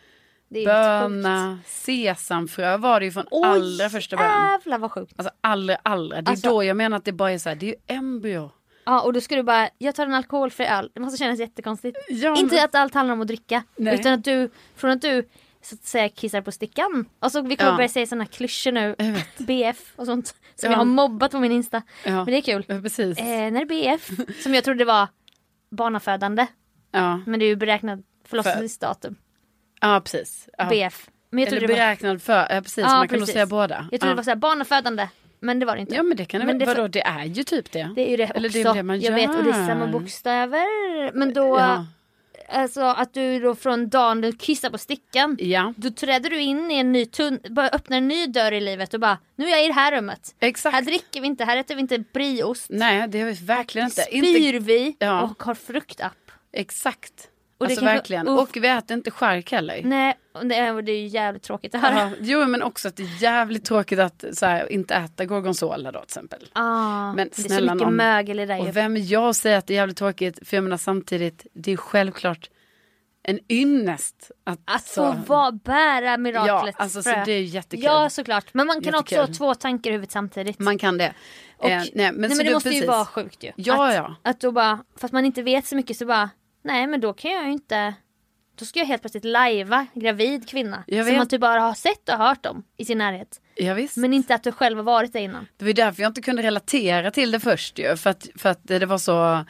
[0.65, 4.47] böna, sesamfrö var det ju från Oj, allra första början.
[4.51, 5.13] jävlar vad sjukt.
[5.17, 6.23] Alltså allra, allra.
[6.23, 7.97] Det är Alltså- då jag menar att det bara är så här, det är ju
[7.99, 8.51] embryo.
[8.87, 10.91] Ja och då ska du bara, jag tar en alkoholfri öl.
[10.95, 11.99] Det måste kännas jättekonstigt.
[12.09, 13.63] Ja, Inte men- att allt handlar om att dricka.
[13.77, 13.95] Nej.
[13.95, 15.29] Utan att du, från att du
[15.65, 17.09] så att säga kissar på stickan.
[17.19, 17.77] Och så vi kommer Ja.
[17.77, 18.95] börja säga sådana klyschor nu.
[19.39, 20.27] BF och sånt.
[20.27, 20.71] Som Ja.
[20.71, 21.83] jag har mobbat på min Insta.
[22.05, 22.11] Ja.
[22.15, 22.65] Men det är kul.
[22.69, 23.19] Ja, precis.
[23.19, 24.11] Eh, när det är BF,
[24.43, 25.09] som jag trodde var
[25.71, 26.47] barnafödande.
[26.91, 27.21] Ja.
[27.27, 29.15] Men det är ju beräknad förlossningsdatum.
[29.81, 30.49] ja, precis.
[30.59, 30.65] Ja.
[30.69, 31.09] BF.
[31.31, 33.33] Men jag Eller trodde var, beräknad för, ja precis, man kan nog precis.
[33.33, 33.89] säga båda.
[33.91, 35.09] jag trodde det var barnafödande.
[35.41, 35.95] Men det var det inte.
[35.95, 37.91] Ja men det kan det Men det- vadå det är ju typ det.
[37.97, 38.63] Det är ju det Eller också.
[38.63, 39.67] det är det man jag vet och det är gör.
[39.67, 41.13] samma bokstäver.
[41.19, 41.59] Men då.
[42.49, 45.37] Alltså att du då från dagen du kissar på stickan.
[45.41, 48.61] ja, Då träder du in i en ny tunn, bara öppnar en ny dörr i
[48.61, 50.35] livet och bara nu är jag i det här rummet.
[50.41, 50.75] exakt.
[50.75, 52.67] Här dricker vi inte, här äter vi inte brieost.
[52.71, 54.03] Nej det är vi verkligen inte.
[54.03, 55.23] Spyr inte vi Ja.
[55.23, 56.13] och har fruktapp.
[56.53, 57.29] exakt.
[57.65, 58.29] Alltså kanske- verkligen.
[58.29, 58.41] Uff.
[58.41, 59.81] Och vi äter inte chark heller.
[59.85, 61.95] Nej, det är, det är ju jävligt tråkigt att höra.
[62.01, 65.99] Ja, jo men också att det är jävligt tråkigt att här, inte äta gorgonzola då
[65.99, 66.49] till exempel.
[66.53, 67.97] Ah, Men det är så snälla mycket nån.
[67.97, 68.61] mögel i det ju.
[68.69, 71.77] Och vem jag säga att det är jävligt tråkigt för jag menar samtidigt det är
[71.77, 72.51] självklart
[73.27, 77.85] en ynnest att, Att få va, bära miraklets Ja, alltså så det är jättekul.
[77.85, 79.37] Ja såklart, men man kan också ha Jättekul.
[79.39, 80.59] två tankar i huvudet samtidigt.
[80.59, 81.15] Man kan det.
[81.57, 82.89] Och, Eh, nej men, nej, men det du- måste ju precis.
[82.89, 83.53] vara sjukt ju.
[83.57, 84.15] Ja, att, ja.
[84.23, 86.31] Att då bara, för att man inte vet så mycket så bara,
[86.65, 87.95] nej men då kan jag ju inte,
[88.55, 90.85] då ska jag helt plötsligt lajva gravid kvinna.
[90.87, 91.19] Jag Som vet.
[91.19, 93.41] man typ bara har sett och hört om i sin närhet.
[93.55, 93.97] Ja, visst.
[93.97, 95.47] Men inte att du själv har varit där innan.
[95.57, 97.97] Det var därför jag inte kunde relatera till det först ju.
[97.97, 99.45] För att, för att det var så,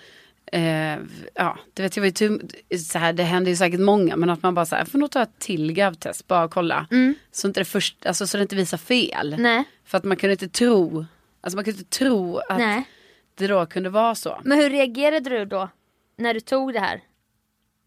[0.53, 0.98] eh,
[1.35, 4.42] ja, det vet jag var ju så här, det hände ju säkert många, men att
[4.42, 6.87] man bara så här, får nog ta ett till gravtest, bara kolla.
[7.33, 9.29] Så inte det först, alltså så det inte visar fel.
[9.33, 9.42] Mm.
[9.42, 9.64] Nej.
[9.85, 11.07] För att man kunde inte tro,
[11.40, 12.85] alltså man kunde inte tro att Nej.
[13.35, 14.40] det då kunde vara så.
[14.44, 15.68] Men hur reagerade du då?
[16.16, 17.00] När du tog det här?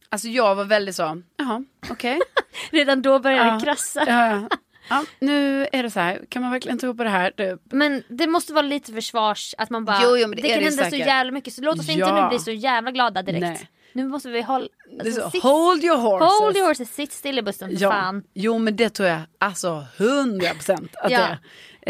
[0.09, 2.19] Alltså jag var väldigt så, jaha, okej.
[2.71, 3.53] Redan då började Ja.
[3.55, 4.03] det krassa.
[4.07, 4.47] ja,
[4.89, 5.05] ja.
[5.19, 7.31] nu är det så här, kan man verkligen tro på det här?
[7.31, 7.61] Typ.
[7.71, 10.59] Men det måste vara lite försvars att man bara, Jo, jo, men det det, kan
[10.59, 12.23] det hända så jävla mycket så låt oss inte Ja.
[12.23, 13.41] nu bli så jävla glada direkt.
[13.41, 13.69] Nej.
[13.93, 14.67] Nu måste vi hålla,
[15.03, 16.39] alltså, så, sitt- hold your horses.
[16.39, 18.23] hold your horses, sitt still i bussen för Ja, fan.
[18.33, 21.19] jo men det tror jag, alltså 100 procent att Ja.
[21.19, 21.39] det är.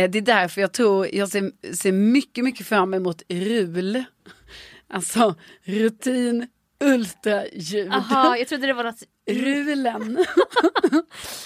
[0.06, 4.04] Eh, Det är därför jag tror, jag ser, ser mycket, mycket fram emot RUL.
[4.90, 6.48] Alltså rutin
[6.84, 7.88] ultraljud.
[7.92, 10.26] Jaha, jag trodde det var något, Rulen.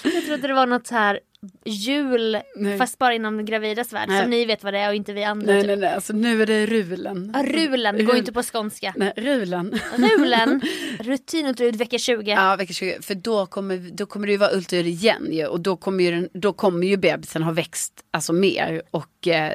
[0.14, 1.20] jag trodde det var något så här
[1.64, 2.78] jul Nej.
[2.78, 4.22] fast bara inom gravidas värld Nej.
[4.22, 5.52] som ni vet vad det är och inte vi andra.
[5.52, 5.66] Nej typ.
[5.66, 7.32] nej nej, alltså nu är det rulen.
[7.34, 8.94] Ja, rulen, det går ju inte på skånska.
[8.96, 9.80] Nej, rulen.
[9.96, 10.60] Rulen,
[11.00, 12.30] rutinultraljud vecka 20.
[12.30, 13.02] Ja, vecka 20.
[13.02, 15.46] För då kommer, då kommer det ju vara ultraljud igen ju.
[15.46, 18.82] Och då kommer ju, då kommer ju bebisen ha växt alltså mer.
[18.90, 19.52] Och eh,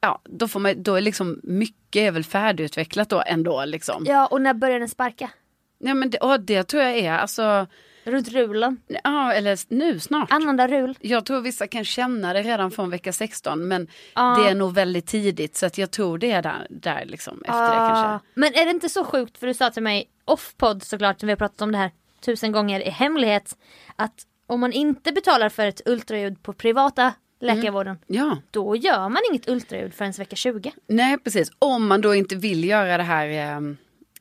[0.00, 4.04] ja, då, får man, då är liksom mycket är väl färdigutvecklat då ändå liksom.
[4.06, 5.30] Ja, Ja, och när börjar den sparka?
[5.78, 7.66] men det, ja, det tror jag är alltså,
[8.04, 8.80] Runt rulen.
[9.04, 10.32] ja eller nu snart.
[10.32, 10.98] Annandag rul.
[11.00, 14.36] Jag tror vissa kan känna det redan från vecka 16 men Ja.
[14.42, 17.52] det är nog väldigt tidigt så att jag tror det är där, där liksom efter
[17.62, 17.88] det Ah.
[18.02, 18.26] kanske.
[18.34, 21.32] Men är det inte så sjukt, för du sa till mig off-podd såklart, när vi
[21.32, 21.90] har pratat om det här
[22.24, 23.56] tusen gånger i hemlighet,
[23.96, 24.14] att
[24.46, 29.48] om man inte betalar för ett ultraljud på privata läkarvården, Ja, då gör man inget
[29.48, 30.72] ultraljud förrän vecka 20.
[30.86, 31.52] nej precis.
[31.58, 33.60] Om man då inte vill göra det här, eh,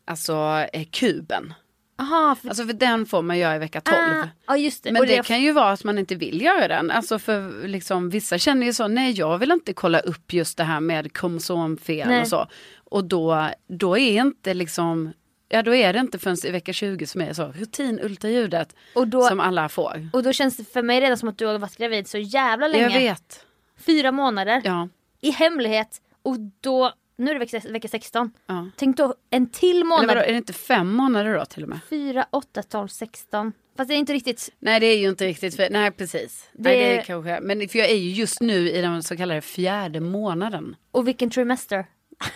[0.05, 1.53] alltså eh, kuben.
[1.99, 2.49] Aha, för...
[2.49, 3.97] Alltså för den får man göra i vecka 12.
[4.45, 4.91] Ah, just det.
[4.91, 6.91] Men Och det kan ju vara att man inte vill göra den.
[6.91, 10.63] Alltså för liksom, vissa känner ju så, nej jag vill inte kolla upp just det
[10.63, 12.47] här med kromosomfel och så.
[12.83, 15.13] Och då, då är inte liksom,
[15.49, 19.21] ja då är det inte förrän i vecka 20 som är så rutinultraljudet och, då,
[19.27, 20.09] som alla får.
[20.13, 22.67] och då känns det för mig redan som att du har varit gravid så jävla
[22.67, 22.83] länge.
[22.83, 23.45] Jag vet.
[23.77, 24.89] Fyra månader Ja,
[25.21, 28.31] i hemlighet och då, nu är det vecka, vecka 16.
[28.47, 28.69] ja.
[28.75, 30.07] Tänk då en till Eller månad.
[30.07, 31.79] vadå, är det inte fem månader då till och med?
[31.89, 33.53] 4, 8, 12, 16.
[33.77, 36.49] Fast det är inte riktigt Nej det är ju inte riktigt, för, nej precis.
[36.53, 39.17] Nej Det- det är kanske, men för jag är ju just nu i den så
[39.17, 40.75] kallade fjärde månaden.
[40.91, 41.85] Och vilken trimester?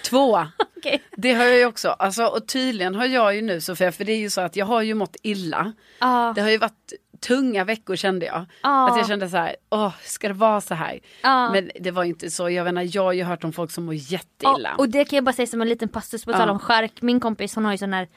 [0.05, 0.47] Två.
[0.77, 1.03] Okej.
[1.17, 1.89] Det har jag ju också.
[1.89, 4.65] Alltså, och tydligen har jag ju nu Sofia, för det är ju så att jag
[4.65, 5.73] har ju mått illa.
[5.99, 6.33] Ja.
[6.35, 8.45] Det har ju varit tunga veckor kände jag.
[8.63, 8.89] Ja.
[8.89, 10.99] Att jag kände så här, åh, ska det vara så här?
[11.21, 11.51] Ja.
[11.51, 12.49] Men det var ju inte så.
[12.49, 14.75] Jag menar, jag har ju hört om folk som mår jätteilla.
[14.77, 17.01] Och det kan jag bara säga som en liten passus på tal om skärk.
[17.01, 18.07] Min kompis hon har ju sån här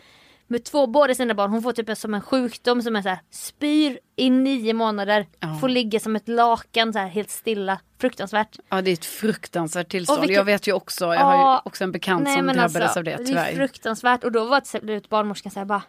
[0.49, 3.19] med två, båda sina barn, hon får typ som en sjukdom som är så här
[3.31, 5.59] spyr i nio månader, Ja.
[5.61, 7.81] får ligga som ett lakan så här helt stilla.
[8.01, 8.59] Fruktansvärt.
[8.69, 10.21] Ja, det är ett fruktansvärt tillstånd.
[10.21, 11.63] Vilket- Jag vet ju också, jag har ju Ja.
[11.65, 13.53] också en bekant Nej, som drabbades alltså, av det Det är tyvärr.
[13.55, 15.83] fruktansvärt och då var till slut barnmorskan såhär bara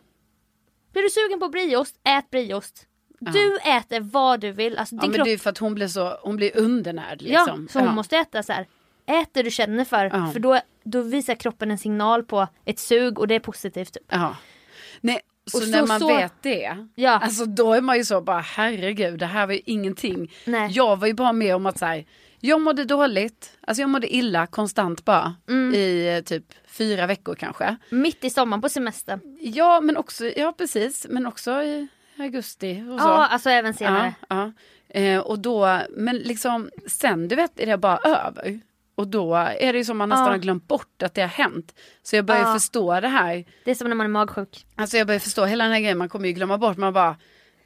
[0.93, 1.95] Blir du sugen på brieost?
[2.03, 2.85] Ät brieost.
[3.19, 4.77] Du äter vad du vill.
[4.77, 5.25] Alltså, ja, men kropp...
[5.25, 7.67] det är för att hon blir så, hon blir undernärd Ja, liksom.
[7.71, 7.93] så hon Ja.
[7.93, 8.67] måste äta så här.
[9.07, 10.05] Ät det du känner för.
[10.05, 10.29] Ja.
[10.33, 13.93] För då, då visar kroppen en signal på ett sug och det är positivt.
[13.93, 14.03] Typ.
[14.09, 14.35] Ja.
[15.01, 15.19] Nej,
[15.51, 17.11] så, så- när man så- vet det, Ja.
[17.23, 20.31] alltså då är man ju så bara herregud det här var ju ingenting.
[20.45, 20.71] Nej.
[20.71, 22.03] Jag var ju bara med om att säga,
[22.39, 25.73] jag mådde dåligt, alltså jag mådde illa konstant bara Mm.
[25.75, 27.75] i eh, typ fyra veckor kanske.
[27.89, 29.19] Mitt i sommaren på semester.
[29.41, 31.87] Ja men också, ja precis, men också i
[32.19, 33.07] augusti och så.
[33.07, 34.13] Ja, alltså även senare.
[34.29, 34.51] Ja,
[34.89, 34.99] ja.
[34.99, 38.59] Eh, och då, men liksom sen du vet är det bara över.
[38.97, 40.31] Och då är det ju som man nästan Ja.
[40.31, 41.75] har glömt bort att det har hänt.
[42.03, 42.53] Så jag börjar Ja.
[42.53, 43.45] förstå det här.
[43.65, 44.65] Det är som när man är magsjuk.
[44.75, 47.15] Alltså jag börjar förstå hela den här grejen, man kommer ju glömma bort, man bara,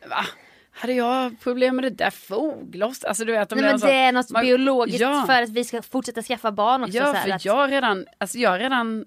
[0.09, 0.25] va?
[0.73, 3.03] Hade jag problem med det där fogloss?
[3.03, 5.23] Alltså du vet, om Nej, men så- det är något man- biologiskt Ja.
[5.27, 6.97] för att vi ska fortsätta skaffa barn också.
[6.97, 9.05] Ja, så här, för att, jag redan, alltså jag redan,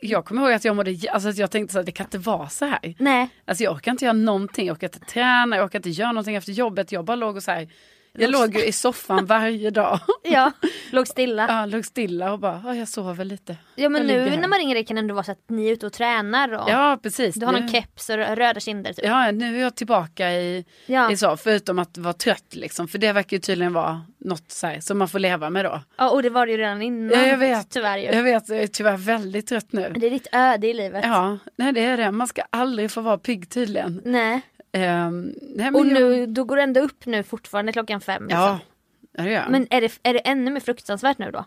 [0.00, 2.18] jag kommer ihåg att jag mådde, alltså att jag tänkte så här, det kan inte
[2.18, 2.94] vara så här.
[2.98, 6.12] Nej, Alltså jag orkar inte göra någonting, jag orkar inte träna, jag orkar inte göra
[6.12, 6.92] någonting efter jobbet.
[6.92, 7.68] Jag bara låg och så här,
[8.12, 9.98] jag Låg- ju i soffan varje dag.
[10.22, 10.52] ja,
[10.90, 11.46] låg stilla.
[11.48, 13.56] Ja, låg stilla och bara, "Ja, jag sover lite.
[13.74, 15.32] Ja men Jag nu ligger här." när man ringer dig kan det ändå vara så
[15.32, 17.34] att ni är ute och tränar och Ja, precis.
[17.34, 18.92] du har någon Nu- keps och röda kinder.
[18.92, 19.04] Typ.
[19.04, 21.10] Ja, nu är jag tillbaka i, Ja.
[21.12, 22.88] i så, förutom att vara trött liksom.
[22.88, 25.80] För det verkar ju tydligen vara något så här, som man får leva med då.
[25.98, 27.18] ja, och det var det ju redan innan.
[27.20, 27.70] Ja, jag vet.
[27.70, 28.04] Tyvärr ju.
[28.04, 29.92] Jag vet, jag är tyvärr väldigt trött nu.
[29.96, 31.04] Det är ditt öde i livet.
[31.04, 32.10] Ja, nej det är det.
[32.10, 34.02] Man ska aldrig få vara pigg tydligen.
[34.04, 34.40] Nej.
[34.72, 38.22] Nej, men Och jag- nu, då går det ändå upp nu fortfarande klockan fem.
[38.22, 38.40] Liksom.
[38.40, 38.58] Ja,
[39.12, 39.50] ja, det gör jag.
[39.50, 41.44] Men är det, är det ännu mer fruktansvärt nu då?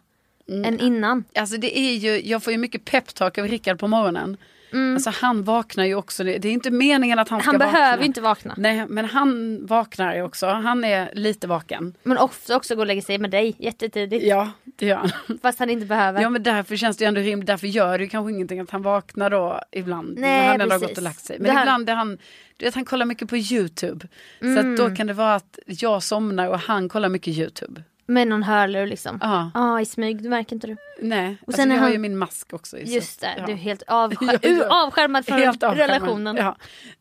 [0.50, 0.66] Mm.
[0.66, 1.24] Än innan?
[1.36, 4.38] Alltså det är ju, jag får ju mycket peptalk av Rickard på morgonen.
[4.74, 7.72] Alltså han vaknar ju också, det är inte meningen att han ska Han vakna.
[7.72, 8.54] behöver inte vakna.
[8.58, 11.94] Nej men han vaknar ju också, han är lite vaken.
[12.04, 14.26] Men ofta också gå och lägga sig med dig jättetidigt.
[14.26, 15.38] Ja det gör han.
[15.42, 16.22] Fast han inte behöver.
[16.22, 18.70] Ja men därför känns det ju ändå rimligt, därför gör det ju kanske ingenting att
[18.72, 20.18] han vaknar då ibland.
[20.20, 20.88] Nej, när han ändå har precis.
[20.90, 21.40] gått och lagt sig.
[21.40, 22.18] Men här- ibland är han,
[22.58, 24.08] du vet han kollar mycket på YouTube.
[24.40, 24.76] Så Mm.
[24.76, 27.82] då kan det vara att jag somnar och han kollar mycket YouTube.
[28.08, 29.20] Med någon hörlur liksom.
[29.22, 30.78] Ja, Ja, i smyg, det märker inte du.
[31.02, 31.38] nej.
[31.42, 32.78] Och alltså, sen är jag har han- ju min mask också.
[32.78, 33.46] så Just det, ja.
[33.46, 34.40] du är helt avskär...
[34.42, 35.90] Ja, avskärmad från Helt avskärmad.
[35.90, 36.36] relationen.
[36.36, 36.56] Ja,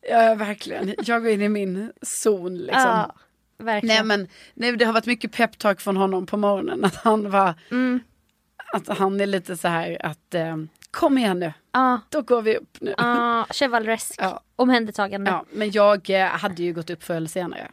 [0.09, 0.95] ja, verkligen.
[1.03, 2.81] Jag går in i min zon liksom.
[2.81, 3.15] Ja,
[3.57, 3.95] verkligen.
[3.95, 6.85] Nej men nej, det har varit mycket peptalk från honom på morgonen.
[6.85, 7.99] Att han var, Mm.
[8.73, 10.57] att han är lite så här att eh,
[10.91, 12.93] kom igen nu, Ja, då går vi upp nu.
[12.97, 14.15] ja, chevaleresk.
[14.17, 14.39] Ja.
[14.55, 15.31] Omhändertagande.
[15.31, 17.67] Ja, men jag eh, hade ju gått upp förr eller senare.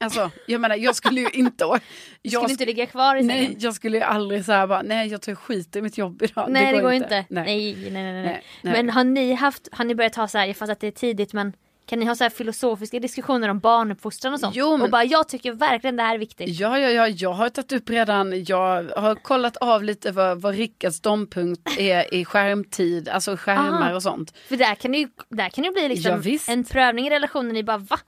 [0.00, 1.64] Alltså, jag menar jag skulle ju inte...
[1.64, 1.80] Jag,
[2.22, 3.58] Du skulle inte ligga kvar i nej, sängen.
[3.60, 6.46] jag skulle ju aldrig säga bara, nej jag tar skit i mitt jobb idag.
[6.50, 7.24] Nej det går inte.
[7.28, 7.44] Nej.
[7.44, 8.22] Nej, nej, nej, nej.
[8.22, 8.72] Nej, nej.
[8.72, 10.90] Men har ni haft, har ni börjat ha så här, jag fattar att det är
[10.90, 11.52] tidigt men
[11.86, 14.56] Kan ni ha så här filosofiska diskussioner om barnuppfostran och sånt?
[14.56, 16.60] Jo, men- Och bara jag tycker verkligen det här är viktigt.
[16.60, 20.54] Ja, ja, ja, jag har tagit upp redan, jag har kollat av lite vad, vad
[20.54, 23.94] Rickards ståndpunkt är i skärmtid, alltså skärmar Aha.
[23.94, 24.36] och sånt.
[24.48, 26.48] För där kan det ju där kan det ju bli Ja, liksom visst.
[26.48, 27.52] en prövning i relationen.
[27.54, 27.98] Ni bara va?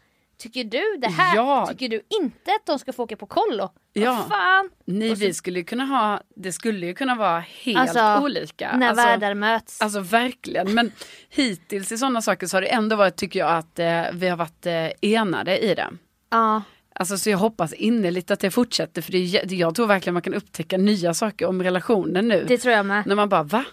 [0.41, 1.37] Tycker du det här?
[1.37, 1.67] Ja.
[1.67, 3.69] Tycker du inte att de ska få åka på kollo?
[3.93, 4.27] Ja.
[4.29, 4.71] Fan?
[4.85, 8.77] Nej, så- vi skulle kunna ha, det skulle ju kunna vara helt Alltså, olika.
[8.77, 9.81] När alltså, världar möts.
[9.81, 10.93] Alltså verkligen, men
[11.29, 14.37] hittills i sådana saker så har det ändå varit, tycker jag, att eh, vi har
[14.37, 15.89] varit eh, enade i det.
[16.31, 16.63] ja.
[16.95, 19.19] Alltså så jag hoppas innerligt att det fortsätter för det,
[19.55, 22.45] jag tror verkligen man kan upptäcka nya saker om relationen nu.
[22.49, 23.07] Det tror jag med.
[23.07, 23.65] När man bara va?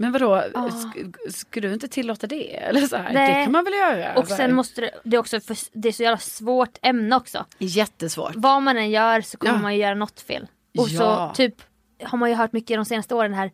[0.00, 0.68] Men vadå, Ja.
[0.68, 2.56] sk- ska du inte tillåta det?
[2.56, 4.14] Eller så här, det kan man väl göra?
[4.14, 7.44] Och sen måste det, det är också för, det är så jävla svårt ämne också.
[7.58, 8.32] Jättesvårt.
[8.34, 9.62] Vad man än gör så kommer Ja.
[9.62, 10.46] man ju göra något fel.
[10.78, 11.30] Och Ja.
[11.30, 11.54] så typ
[12.02, 13.50] har man ju hört mycket de senaste åren här.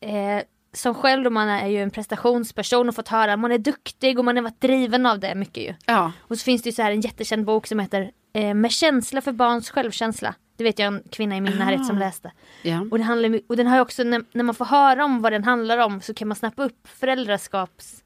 [0.00, 3.58] Eh, som själv då man är ju en prestationsperson och fått höra att man är
[3.58, 5.74] duktig och man har varit driven av det mycket ju.
[5.86, 8.70] Ja, Och så finns det ju så här en jättekänd bok som heter eh, Med
[8.72, 10.34] känsla för barns självkänsla.
[10.56, 12.32] Det vet jag en kvinna i min närhet som läste.
[12.62, 12.86] ja.
[12.90, 15.32] Och, det handlar, och den har ju också, när, när man får höra om vad
[15.32, 18.02] den handlar om så kan man snappa upp föräldraskaps...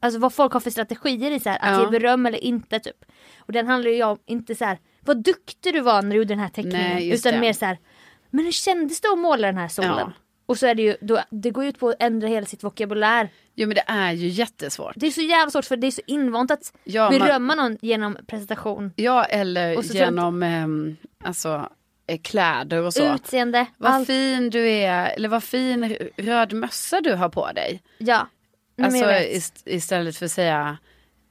[0.00, 1.84] Alltså vad folk har för strategier i så här, att Ja.
[1.84, 3.04] ge beröm eller inte typ.
[3.38, 6.28] Och den handlar ju om, inte så här, vad duktig du var när du gjorde
[6.28, 6.90] den här teckningen.
[6.94, 7.40] Nej, just utan det.
[7.46, 7.78] mer så här,
[8.30, 9.92] men hur kändes det att måla den här solen?
[9.98, 10.12] Ja.
[10.46, 12.64] Och så är det ju, då, det går ju ut på att ändra hela sitt
[12.64, 13.28] vokabulär.
[13.54, 14.92] Jo men det är ju jättesvårt.
[14.96, 17.78] Det är så jävla svårt för det är så invant att Ja, man- berömma någon
[17.82, 18.92] genom presentation.
[18.96, 21.68] Ja eller tror jag genom ehm, alltså,
[22.06, 23.14] eh, kläder och så.
[23.14, 24.06] Utseende, Vad allt.
[24.06, 27.82] fin du är, eller vad fin röd mössa du har på dig.
[27.98, 28.28] Ja.
[28.82, 30.78] Alltså ist- istället för att säga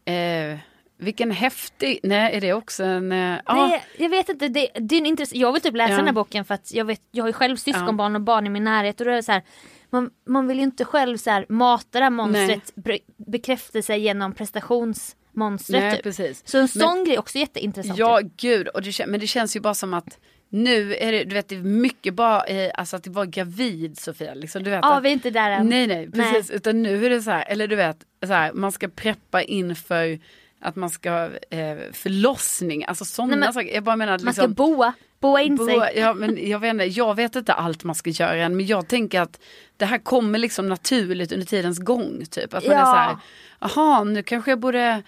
[0.06, 0.58] eh,
[1.04, 3.42] vilken häftig, nej är det också en, ja.
[3.68, 5.98] Nej, jag vet inte, det, det är en intress- jag vill typ läsa Ja.
[5.98, 8.50] den här boken för att jag, vet, jag har ju själv syskonbarn och barn i
[8.50, 9.42] min närhet och då är det så här,
[9.90, 14.34] man, man vill ju inte själv så här, mata det här monstret, bre- bekräftelse genom
[14.34, 16.04] prestationsmonstret Nej, typ.
[16.04, 16.42] precis.
[16.48, 18.00] Så en Men- sån grej är också jätteintressant.
[18.00, 18.30] Ja ju.
[18.38, 21.50] gud, och det, men det känns ju bara som att nu är det, du vet
[21.50, 24.34] det är mycket bara, eh, alltså att vara gravid Sofia.
[24.34, 25.70] Liksom, du vet, Ja, att, vi är inte där än.
[25.70, 28.72] Nej nej precis, utan nu är det så här, eller du vet, så här, man
[28.72, 30.20] ska preppa inför
[30.64, 31.10] att man ska
[31.50, 33.74] eh, förlossning, alltså sådana saker.
[33.74, 36.00] Jag bara menar att Man ska liksom, boa, boa in Boa, sig.
[36.00, 38.88] ja, men jag, vet inte, jag vet inte allt man ska göra än men jag
[38.88, 39.40] tänker att
[39.78, 42.24] det här kommer liksom naturligt under tidens gång.
[42.32, 42.54] Typ.
[42.54, 42.86] Att man är Ja.
[42.86, 43.18] så här,
[43.60, 45.04] jaha nu kanske jag borde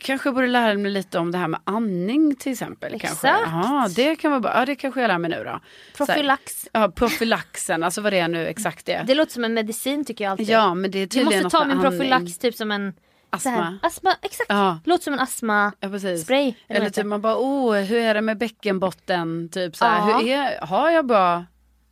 [0.00, 2.90] Kanske jag borde lära mig lite om det här med andning till exempel.
[2.90, 3.06] Kanske.
[3.28, 3.42] Exakt.
[3.46, 4.52] Jaha, det kan vara bra.
[4.54, 5.60] Ja, det kanske jag lär mig nu då.
[5.96, 6.68] Så här, Profylax.
[6.72, 9.04] ja, profylaxen, alltså vad det är nu exakt det.
[9.06, 10.48] Det låter som en medicin tycker jag alltid.
[10.48, 12.92] Ja, men det är jag tydligen måste ta något med min profylax typ som en
[13.38, 13.78] så här- Astma.
[13.82, 14.46] astma exakt.
[14.48, 14.78] Ja.
[14.84, 16.54] Låter som en astma Ja, spray.
[16.68, 19.48] eller typ man bara, oh, hur är det med bäckenbotten?
[19.52, 20.18] Typ så här, Ja.
[20.18, 21.44] hur är, har jag bra,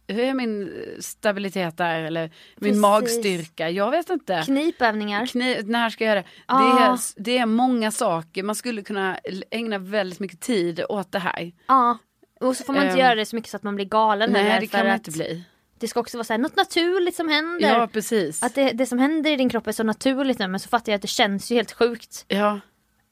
[0.08, 2.00] hur är min stabilitet där?
[2.02, 2.30] Eller min
[2.70, 2.80] Precis.
[2.80, 3.70] magstyrka?
[3.70, 4.42] Jag vet inte.
[4.44, 5.26] Knipövningar.
[5.26, 6.28] Kni, när ska jag göra det?
[6.48, 6.58] Ja.
[6.58, 9.18] Det, är, det är många saker, man skulle kunna
[9.50, 11.52] ägna väldigt mycket tid åt det här.
[11.66, 11.98] Ja.
[12.40, 14.32] Och så får man inte Ehm, göra det så mycket så att man blir galen
[14.32, 15.44] Nej, det kan man att inte bli.
[15.80, 17.68] Det ska också vara så här, något naturligt som händer.
[17.68, 18.42] Ja, precis.
[18.42, 20.92] Att det, det som händer i din kropp är så naturligt nu men så fattar
[20.92, 22.24] jag att det känns ju helt sjukt.
[22.28, 22.60] Ja.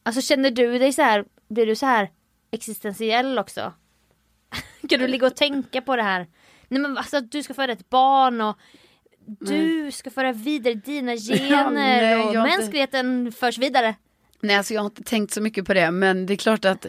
[0.02, 2.10] Alltså känner du dig så här, blir du så här
[2.50, 3.72] existentiell också?
[4.88, 6.26] kan du ligga och tänka på det här?
[6.68, 8.58] Nej men alltså att du ska föda ett barn och
[9.40, 13.94] du ska föra vidare dina gener nej, och har inte- mänskligheten förs vidare.
[14.40, 16.86] Nej, alltså jag har inte tänkt så mycket på det, men det är klart att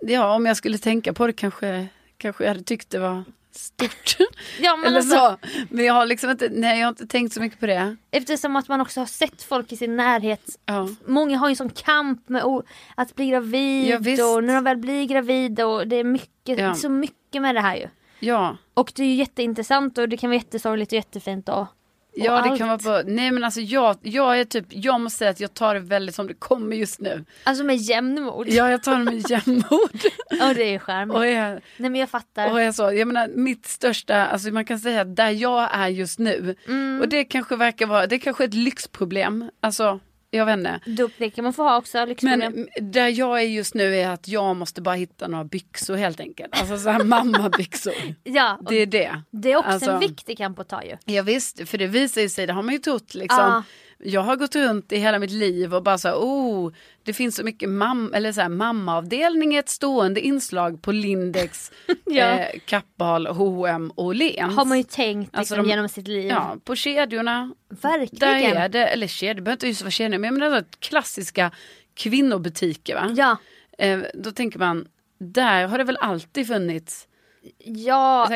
[0.00, 4.16] ja, om jag skulle tänka på det kanske, kanske jag hade tyckt det var stort.
[4.60, 5.36] Ja, men Eller alltså, så.
[5.70, 7.96] Men jag har liksom inte, nej jag har inte tänkt så mycket på det.
[8.10, 10.58] Eftersom att man också har sett folk i sin närhet.
[10.66, 10.88] Ja.
[11.06, 12.42] Många har ju en sån kamp med
[12.94, 16.74] att bli gravid Ja, och när de väl blir gravida och det är mycket, Ja.
[16.74, 17.88] så mycket med det här ju.
[18.20, 21.66] Ja, Och det är ju jätteintressant och det kan vara jättesorgligt och jättefint och
[22.24, 22.58] ja det allt.
[22.58, 23.02] kan vara bra.
[23.06, 26.14] Nej men alltså jag, jag är typ, jag måste säga att jag tar det väldigt
[26.14, 27.24] som det kommer just nu.
[27.44, 28.48] Alltså med jämnmod.
[28.48, 30.00] Ja jag tar det med jämnmod.
[30.48, 31.16] Och det är charmigt.
[31.16, 32.52] jag, Nej men jag fattar.
[32.52, 36.18] och jag så, jag menar mitt största, alltså man kan säga där jag är just
[36.18, 36.54] nu.
[36.68, 37.00] Mm.
[37.00, 39.50] Och det kanske verkar vara, det kanske är ett lyxproblem.
[39.60, 40.00] Alltså,
[40.30, 40.80] jag vet inte.
[41.18, 42.04] Det kan man få ha också.
[42.04, 42.52] lyxproblem.
[42.78, 46.20] Men där jag är just nu är att jag måste bara hitta några byxor helt
[46.20, 46.60] enkelt.
[46.60, 47.92] Alltså så här mammabyxor.
[48.24, 49.22] ja, Det är det.
[49.30, 50.96] det är också alltså- en viktig kamp att ta ju.
[51.04, 53.38] Ja, visst, för det visar ju sig, det har man ju trott liksom.
[53.40, 53.62] Ja.
[54.04, 57.36] Jag har gått runt i hela mitt liv och bara så här, oh, det finns
[57.36, 61.72] så mycket mam eller så här, mammaavdelning är ett stående inslag på Lindex,
[62.06, 62.24] Ja.
[62.24, 64.56] eh, Kappahl, H&M och Åhléns.
[64.56, 66.26] Har man ju tänkt liksom, Alltså de- genom sitt liv.
[66.28, 67.52] Ja, på kedjorna.
[67.82, 68.54] Verkligen.
[68.54, 71.50] Där är det, eller kedjor, det behöver inte just vara kedjor, men jag menar klassiska
[71.94, 73.14] kvinnobutiker va.
[73.16, 73.36] Ja,
[73.80, 74.86] Eh, då tänker man,
[75.18, 77.07] där har det väl alltid funnits
[77.58, 78.28] Ja,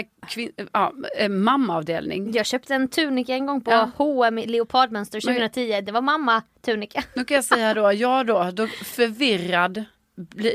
[0.72, 2.32] ja, eh, mammaavdelning.
[2.34, 3.90] jag köpte en tunika en gång på Ja.
[3.96, 5.80] H&M i leopardmönster 2010.
[5.80, 7.04] Det var mamma tunika.
[7.14, 9.84] Nu kan jag säga då, jag då, då förvirrad,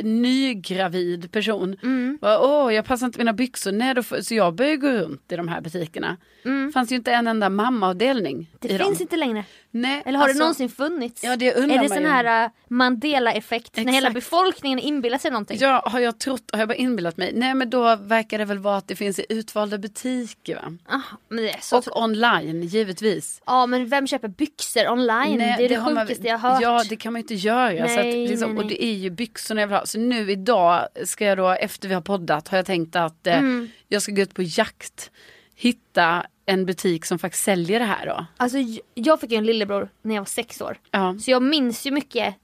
[0.03, 1.77] nygravid person.
[1.83, 2.17] Mm.
[2.21, 3.71] Bara, Åh, jag passar inte mina byxor.
[3.71, 6.17] Nej, då får, så jag började gå runt i de här butikerna.
[6.45, 6.71] Mm.
[6.73, 8.95] fanns ju inte en enda mammaavdelning Det finns dem.
[8.99, 9.43] inte längre.
[9.71, 11.23] Nej, Eller har alltså, det någonsin funnits?
[11.23, 12.09] Ja, det undrar Är det man sån ju.
[12.09, 15.57] här uh, Mandela-effekt när hela befolkningen inbillar sig någonting?
[15.61, 17.31] Ja, har jag trott, har jag bara inbillat mig?
[17.35, 20.77] Nej, men då verkar det väl vara att det finns i utvalda butiker va?
[20.85, 20.99] Ah,
[21.29, 23.41] men det är så Och online, givetvis.
[23.45, 25.37] Ja men vem köper byxor online?
[25.37, 26.61] det är det, man- sjukaste jag har hört.
[26.61, 27.87] Ja, det kan man ju inte göra.
[27.87, 29.09] så att, Nej, liksom, nej, Och det är ju
[29.47, 29.85] byxorna jag vill ha.
[29.85, 33.37] Så nu idag ska jag då, efter vi har poddat, har jag tänkt att eh,
[33.37, 33.69] Mm.
[33.87, 35.11] jag ska gå ut på jakt.
[35.55, 38.25] Hitta en butik som faktiskt säljer det här då.
[38.37, 38.57] Alltså
[38.93, 40.77] jag fick ju en lillebror när jag var sex år.
[40.91, 41.15] Ja.
[41.19, 42.35] Så jag minns ju mycket,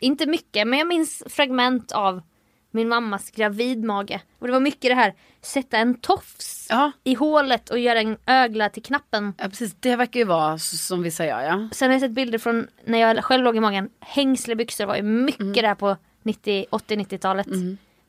[0.00, 2.22] inte mycket men jag minns fragment av
[2.70, 4.18] min mammas gravidmage.
[4.38, 6.92] Och det var mycket det här, sätta en tofs Ja.
[7.04, 9.34] i hålet och göra en ögla till knappen.
[9.38, 9.74] ja, precis.
[9.80, 11.68] Det verkar ju vara som vissa gör ja.
[11.72, 13.88] Sen har jag sett bilder från när jag själv låg i magen.
[14.00, 15.52] Hängslebyxor var ju mycket Mm.
[15.52, 17.46] där på 90, 80-90-talet.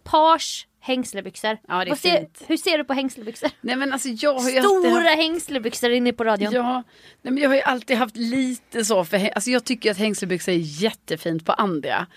[0.04, 1.58] Page, hängslebyxor.
[1.68, 3.50] Ja, det ser, hur ser du på hängslebyxor?
[3.62, 6.54] Nej men alltså jag har ju Stora haft- hängslebyxor inne på radion.
[6.54, 6.84] Ja,
[7.22, 10.52] nej, men jag har ju alltid haft lite så för alltså jag tycker att hängselbyxor
[10.54, 12.08] är jättefint på andra.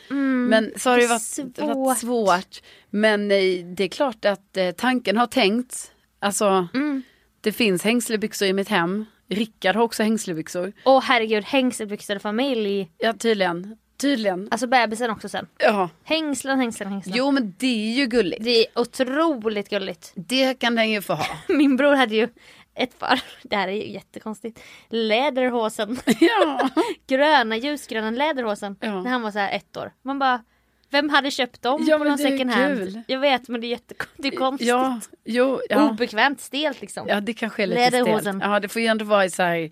[0.49, 2.61] men så har det, Mm, ju är varit, varit svårt.
[2.90, 5.92] Men eh, det är klart att eh, tanken har tänkt.
[6.18, 7.03] Alltså Mm.
[7.40, 9.05] det finns hängslebyxor i mitt hem.
[9.30, 10.72] Rickard har också hängslebyxor.
[10.84, 12.90] Åh herregud, hängselbyxor familj.
[12.99, 13.76] Ja tydligen.
[14.01, 14.49] Tydligen.
[14.51, 15.46] Alltså bebisen också sen.
[15.59, 15.88] Ja.
[16.05, 17.16] Hängslen, hängslen, hängslen.
[17.16, 18.44] Jo men det är ju gulligt.
[18.44, 20.12] Det är otroligt gulligt.
[20.14, 21.26] Det kan den ju få ha.
[21.49, 22.28] Min bror hade ju
[22.74, 25.99] ett par, det här är ju jättekonstigt, läderhosen.
[26.20, 26.68] ja.
[27.07, 28.76] Gröna, ljusgröna läderhosen.
[28.80, 29.03] Ja.
[29.03, 29.92] När han var så här ett år.
[30.03, 30.42] Man bara,
[30.90, 32.78] vem hade köpt dem Ja, på någon second hand?
[32.78, 33.03] kul.
[33.07, 34.68] Jag vet men det är jättekonstigt.
[34.68, 35.90] Ja, jo, ja.
[35.90, 37.09] Obekvämt, stelt liksom.
[37.09, 38.20] Ja det kanske är lite Läderhosen.
[38.40, 38.53] stelt.
[38.53, 39.70] Ja det får ju ändå vara i så här,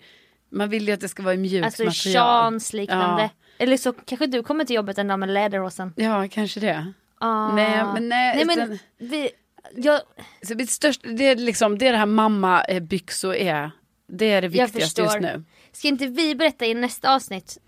[0.51, 2.25] man vill ju att det ska vara i mjukt alltså material.
[2.27, 3.23] chans liknande.
[3.23, 3.31] Ja.
[3.59, 5.93] Eller så kanske du kommer till jobbet en dag med läderhosen.
[5.97, 6.93] Ja kanske det.
[7.19, 7.55] Ah.
[7.55, 8.45] Nej men nej.
[8.45, 9.31] Nej men vi,
[9.77, 10.01] jag,
[10.43, 13.71] så mitt största, det är liksom det, är det här mammabyxor är.
[14.09, 15.45] Det är det viktigaste just nu.
[15.73, 17.59] Ska inte vi berätta i nästa avsnitt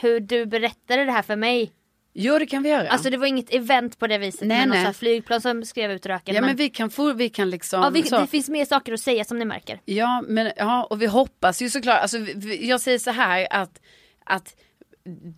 [0.00, 1.72] hur du berättade det här för mig?
[2.12, 2.88] Jo det kan vi göra.
[2.88, 4.78] Alltså det var inget event på det viset Nej, nej.
[4.78, 6.34] här flygplan som skrev ut röken.
[6.34, 7.82] ja men men vi kan få, vi kan liksom.
[7.82, 9.80] ja, vi, det finns mer saker att säga som ni märker.
[9.84, 13.80] Ja, men ja, och vi hoppas ju såklart, alltså, vi, jag säger så här att,
[14.24, 14.56] att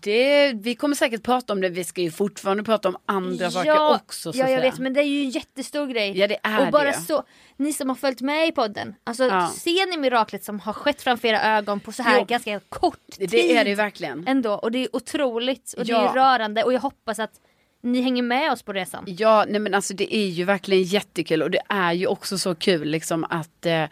[0.03, 3.95] det, vi kommer säkert prata om det, vi ska ju fortfarande prata om andra saker
[3.95, 4.29] också.
[4.35, 4.61] ja jag Sofia.
[4.61, 6.19] vet men det är ju en jättestor grej.
[6.19, 6.93] Ja, det är och bara det.
[6.93, 7.23] så,
[7.57, 9.49] ni som har följt med i podden, alltså Ja.
[9.49, 12.25] ser ni miraklet som har skett framför era ögon på så här Jo.
[12.25, 13.31] ganska kort tid?
[13.31, 14.25] Det är det ju verkligen.
[14.29, 16.11] Ändå, och det är otroligt och det Ja.
[16.11, 17.33] är rörande och jag hoppas att
[17.83, 19.05] ni hänger med oss på resan.
[19.07, 22.55] Ja, nej men alltså det är ju verkligen jättekul och det är ju också så
[22.55, 23.85] kul liksom att eh,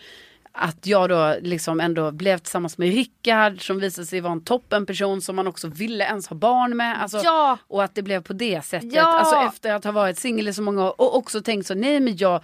[0.57, 5.21] att jag då liksom ändå blev tillsammans med Rickard som visade sig vara en toppenperson
[5.21, 7.03] som man också ville ens ha barn med.
[7.03, 7.59] Alltså, Ja.
[7.69, 8.93] Och att det blev på det sättet.
[8.93, 9.19] Ja.
[9.19, 12.01] Alltså efter att ha varit singel i så många år och också tänkt så nej
[12.01, 12.41] men jag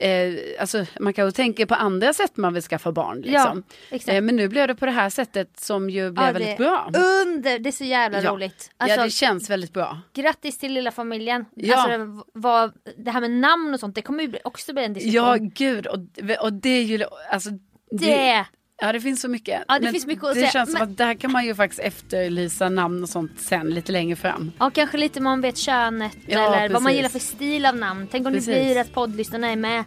[0.00, 3.20] Eh, alltså man kan ju tänka på andra sätt man vill skaffa barn.
[3.20, 3.62] Liksom.
[3.90, 4.14] exakt.
[4.14, 6.64] Eh, men nu blev det på det här sättet som ju blev Ja, väldigt det-
[6.64, 6.90] bra.
[7.26, 8.30] Under, det är så jävla Ja.
[8.30, 8.70] roligt.
[8.76, 9.98] Alltså, ja det känns väldigt bra.
[10.14, 11.44] Grattis till lilla familjen.
[11.54, 11.76] Ja.
[11.76, 15.14] Alltså, vad, det här med namn och sånt, det kommer ju också bli en diskussion.
[15.14, 15.98] Ja gud och,
[16.40, 17.50] och det är ju alltså
[17.90, 18.44] det.
[18.80, 19.62] Ja det finns så mycket.
[19.68, 21.54] Ja, det finns mycket att det säga, känns som men- att där kan man ju
[21.54, 24.52] faktiskt efterlysa namn och sånt sen lite längre fram.
[24.58, 26.96] Ja, kanske lite man vet könet Ja, eller vad man precis.
[26.96, 28.08] gillar för stil av namn.
[28.10, 28.46] Tänk om Precis.
[28.54, 29.84] det blir att poddlyssnarna är med.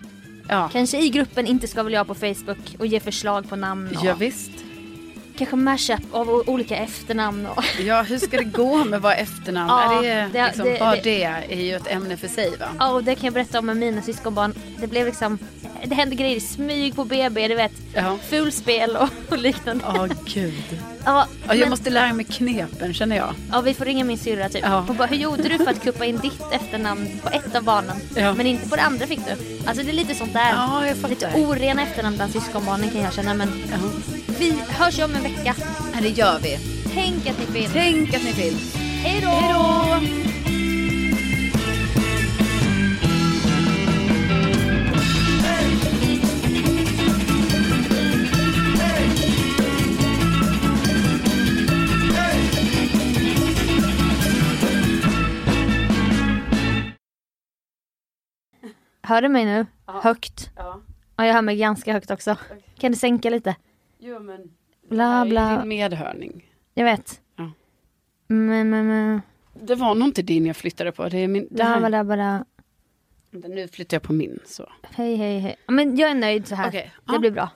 [0.50, 3.96] Ja, Kanske i gruppen Inte ska väl jag på Facebook och ge förslag på namn.
[3.98, 4.52] Och ja visst.
[5.38, 7.46] Kanske mashup av olika efternamn.
[7.48, 9.70] Och Ja hur ska det gå med våra efternamn?
[9.70, 12.66] Ja, är det, liksom, det- bara det- är ju ett ämne för sig va?
[12.80, 14.54] Ja, och det kan jag berätta om med mina syskonbarn.
[14.80, 15.38] Det blev liksom,
[15.86, 17.72] det hände grejer i smyg på BB, du vet.
[17.94, 18.18] Ja.
[18.30, 19.84] Fulspel och, och liknande.
[19.88, 20.80] Åh gud.
[21.06, 23.34] Ja, Ja, jag men- måste lära mig knepen känner jag.
[23.52, 24.64] Ja, vi får ringa min syrra typ.
[24.64, 24.86] Ja.
[24.90, 27.98] Och bara, hur gjorde du för att kuppa in ditt efternamn på ett av barnen?
[28.16, 28.34] Ja.
[28.34, 29.32] Men inte på det andra fick du.
[29.68, 30.52] Alltså det är lite sånt där.
[30.56, 31.10] Ja, jag fattar.
[31.10, 33.34] lite orena efternamn bland syskonbarnen kan jag känna.
[33.34, 33.78] Men Ja.
[34.40, 35.56] vi hörs ju om en vecka.
[35.94, 36.58] Ja, det gör vi.
[36.94, 37.74] Tänk att ni finns.
[37.74, 38.76] Tänk att ni finns.
[38.76, 40.43] Hej då!
[59.04, 59.66] Hör du mig nu?
[59.86, 60.52] Högt.
[60.56, 60.82] Ja.
[61.16, 62.36] Ja, jag hör mig ganska högt också.
[62.78, 63.56] Kan du sänka lite?
[64.00, 64.52] Jo men.
[64.90, 65.58] Bla bla.
[65.60, 66.46] Din medhörning.
[66.74, 67.22] Jag vet.
[67.36, 67.52] Ja.
[68.28, 69.22] Men, men, men.
[69.54, 71.10] Det var nog inte din jag flyttade på.
[71.10, 71.48] Det är min.
[71.50, 71.90] Det Bla här.
[71.90, 72.46] bla bla.
[73.32, 74.70] Nu flyttar jag på min så.
[74.84, 75.56] Hej hej hej.
[75.66, 76.68] Ja, Men jag är nöjd så här.
[76.68, 77.20] Okej, Det ja.
[77.20, 77.50] blir bra.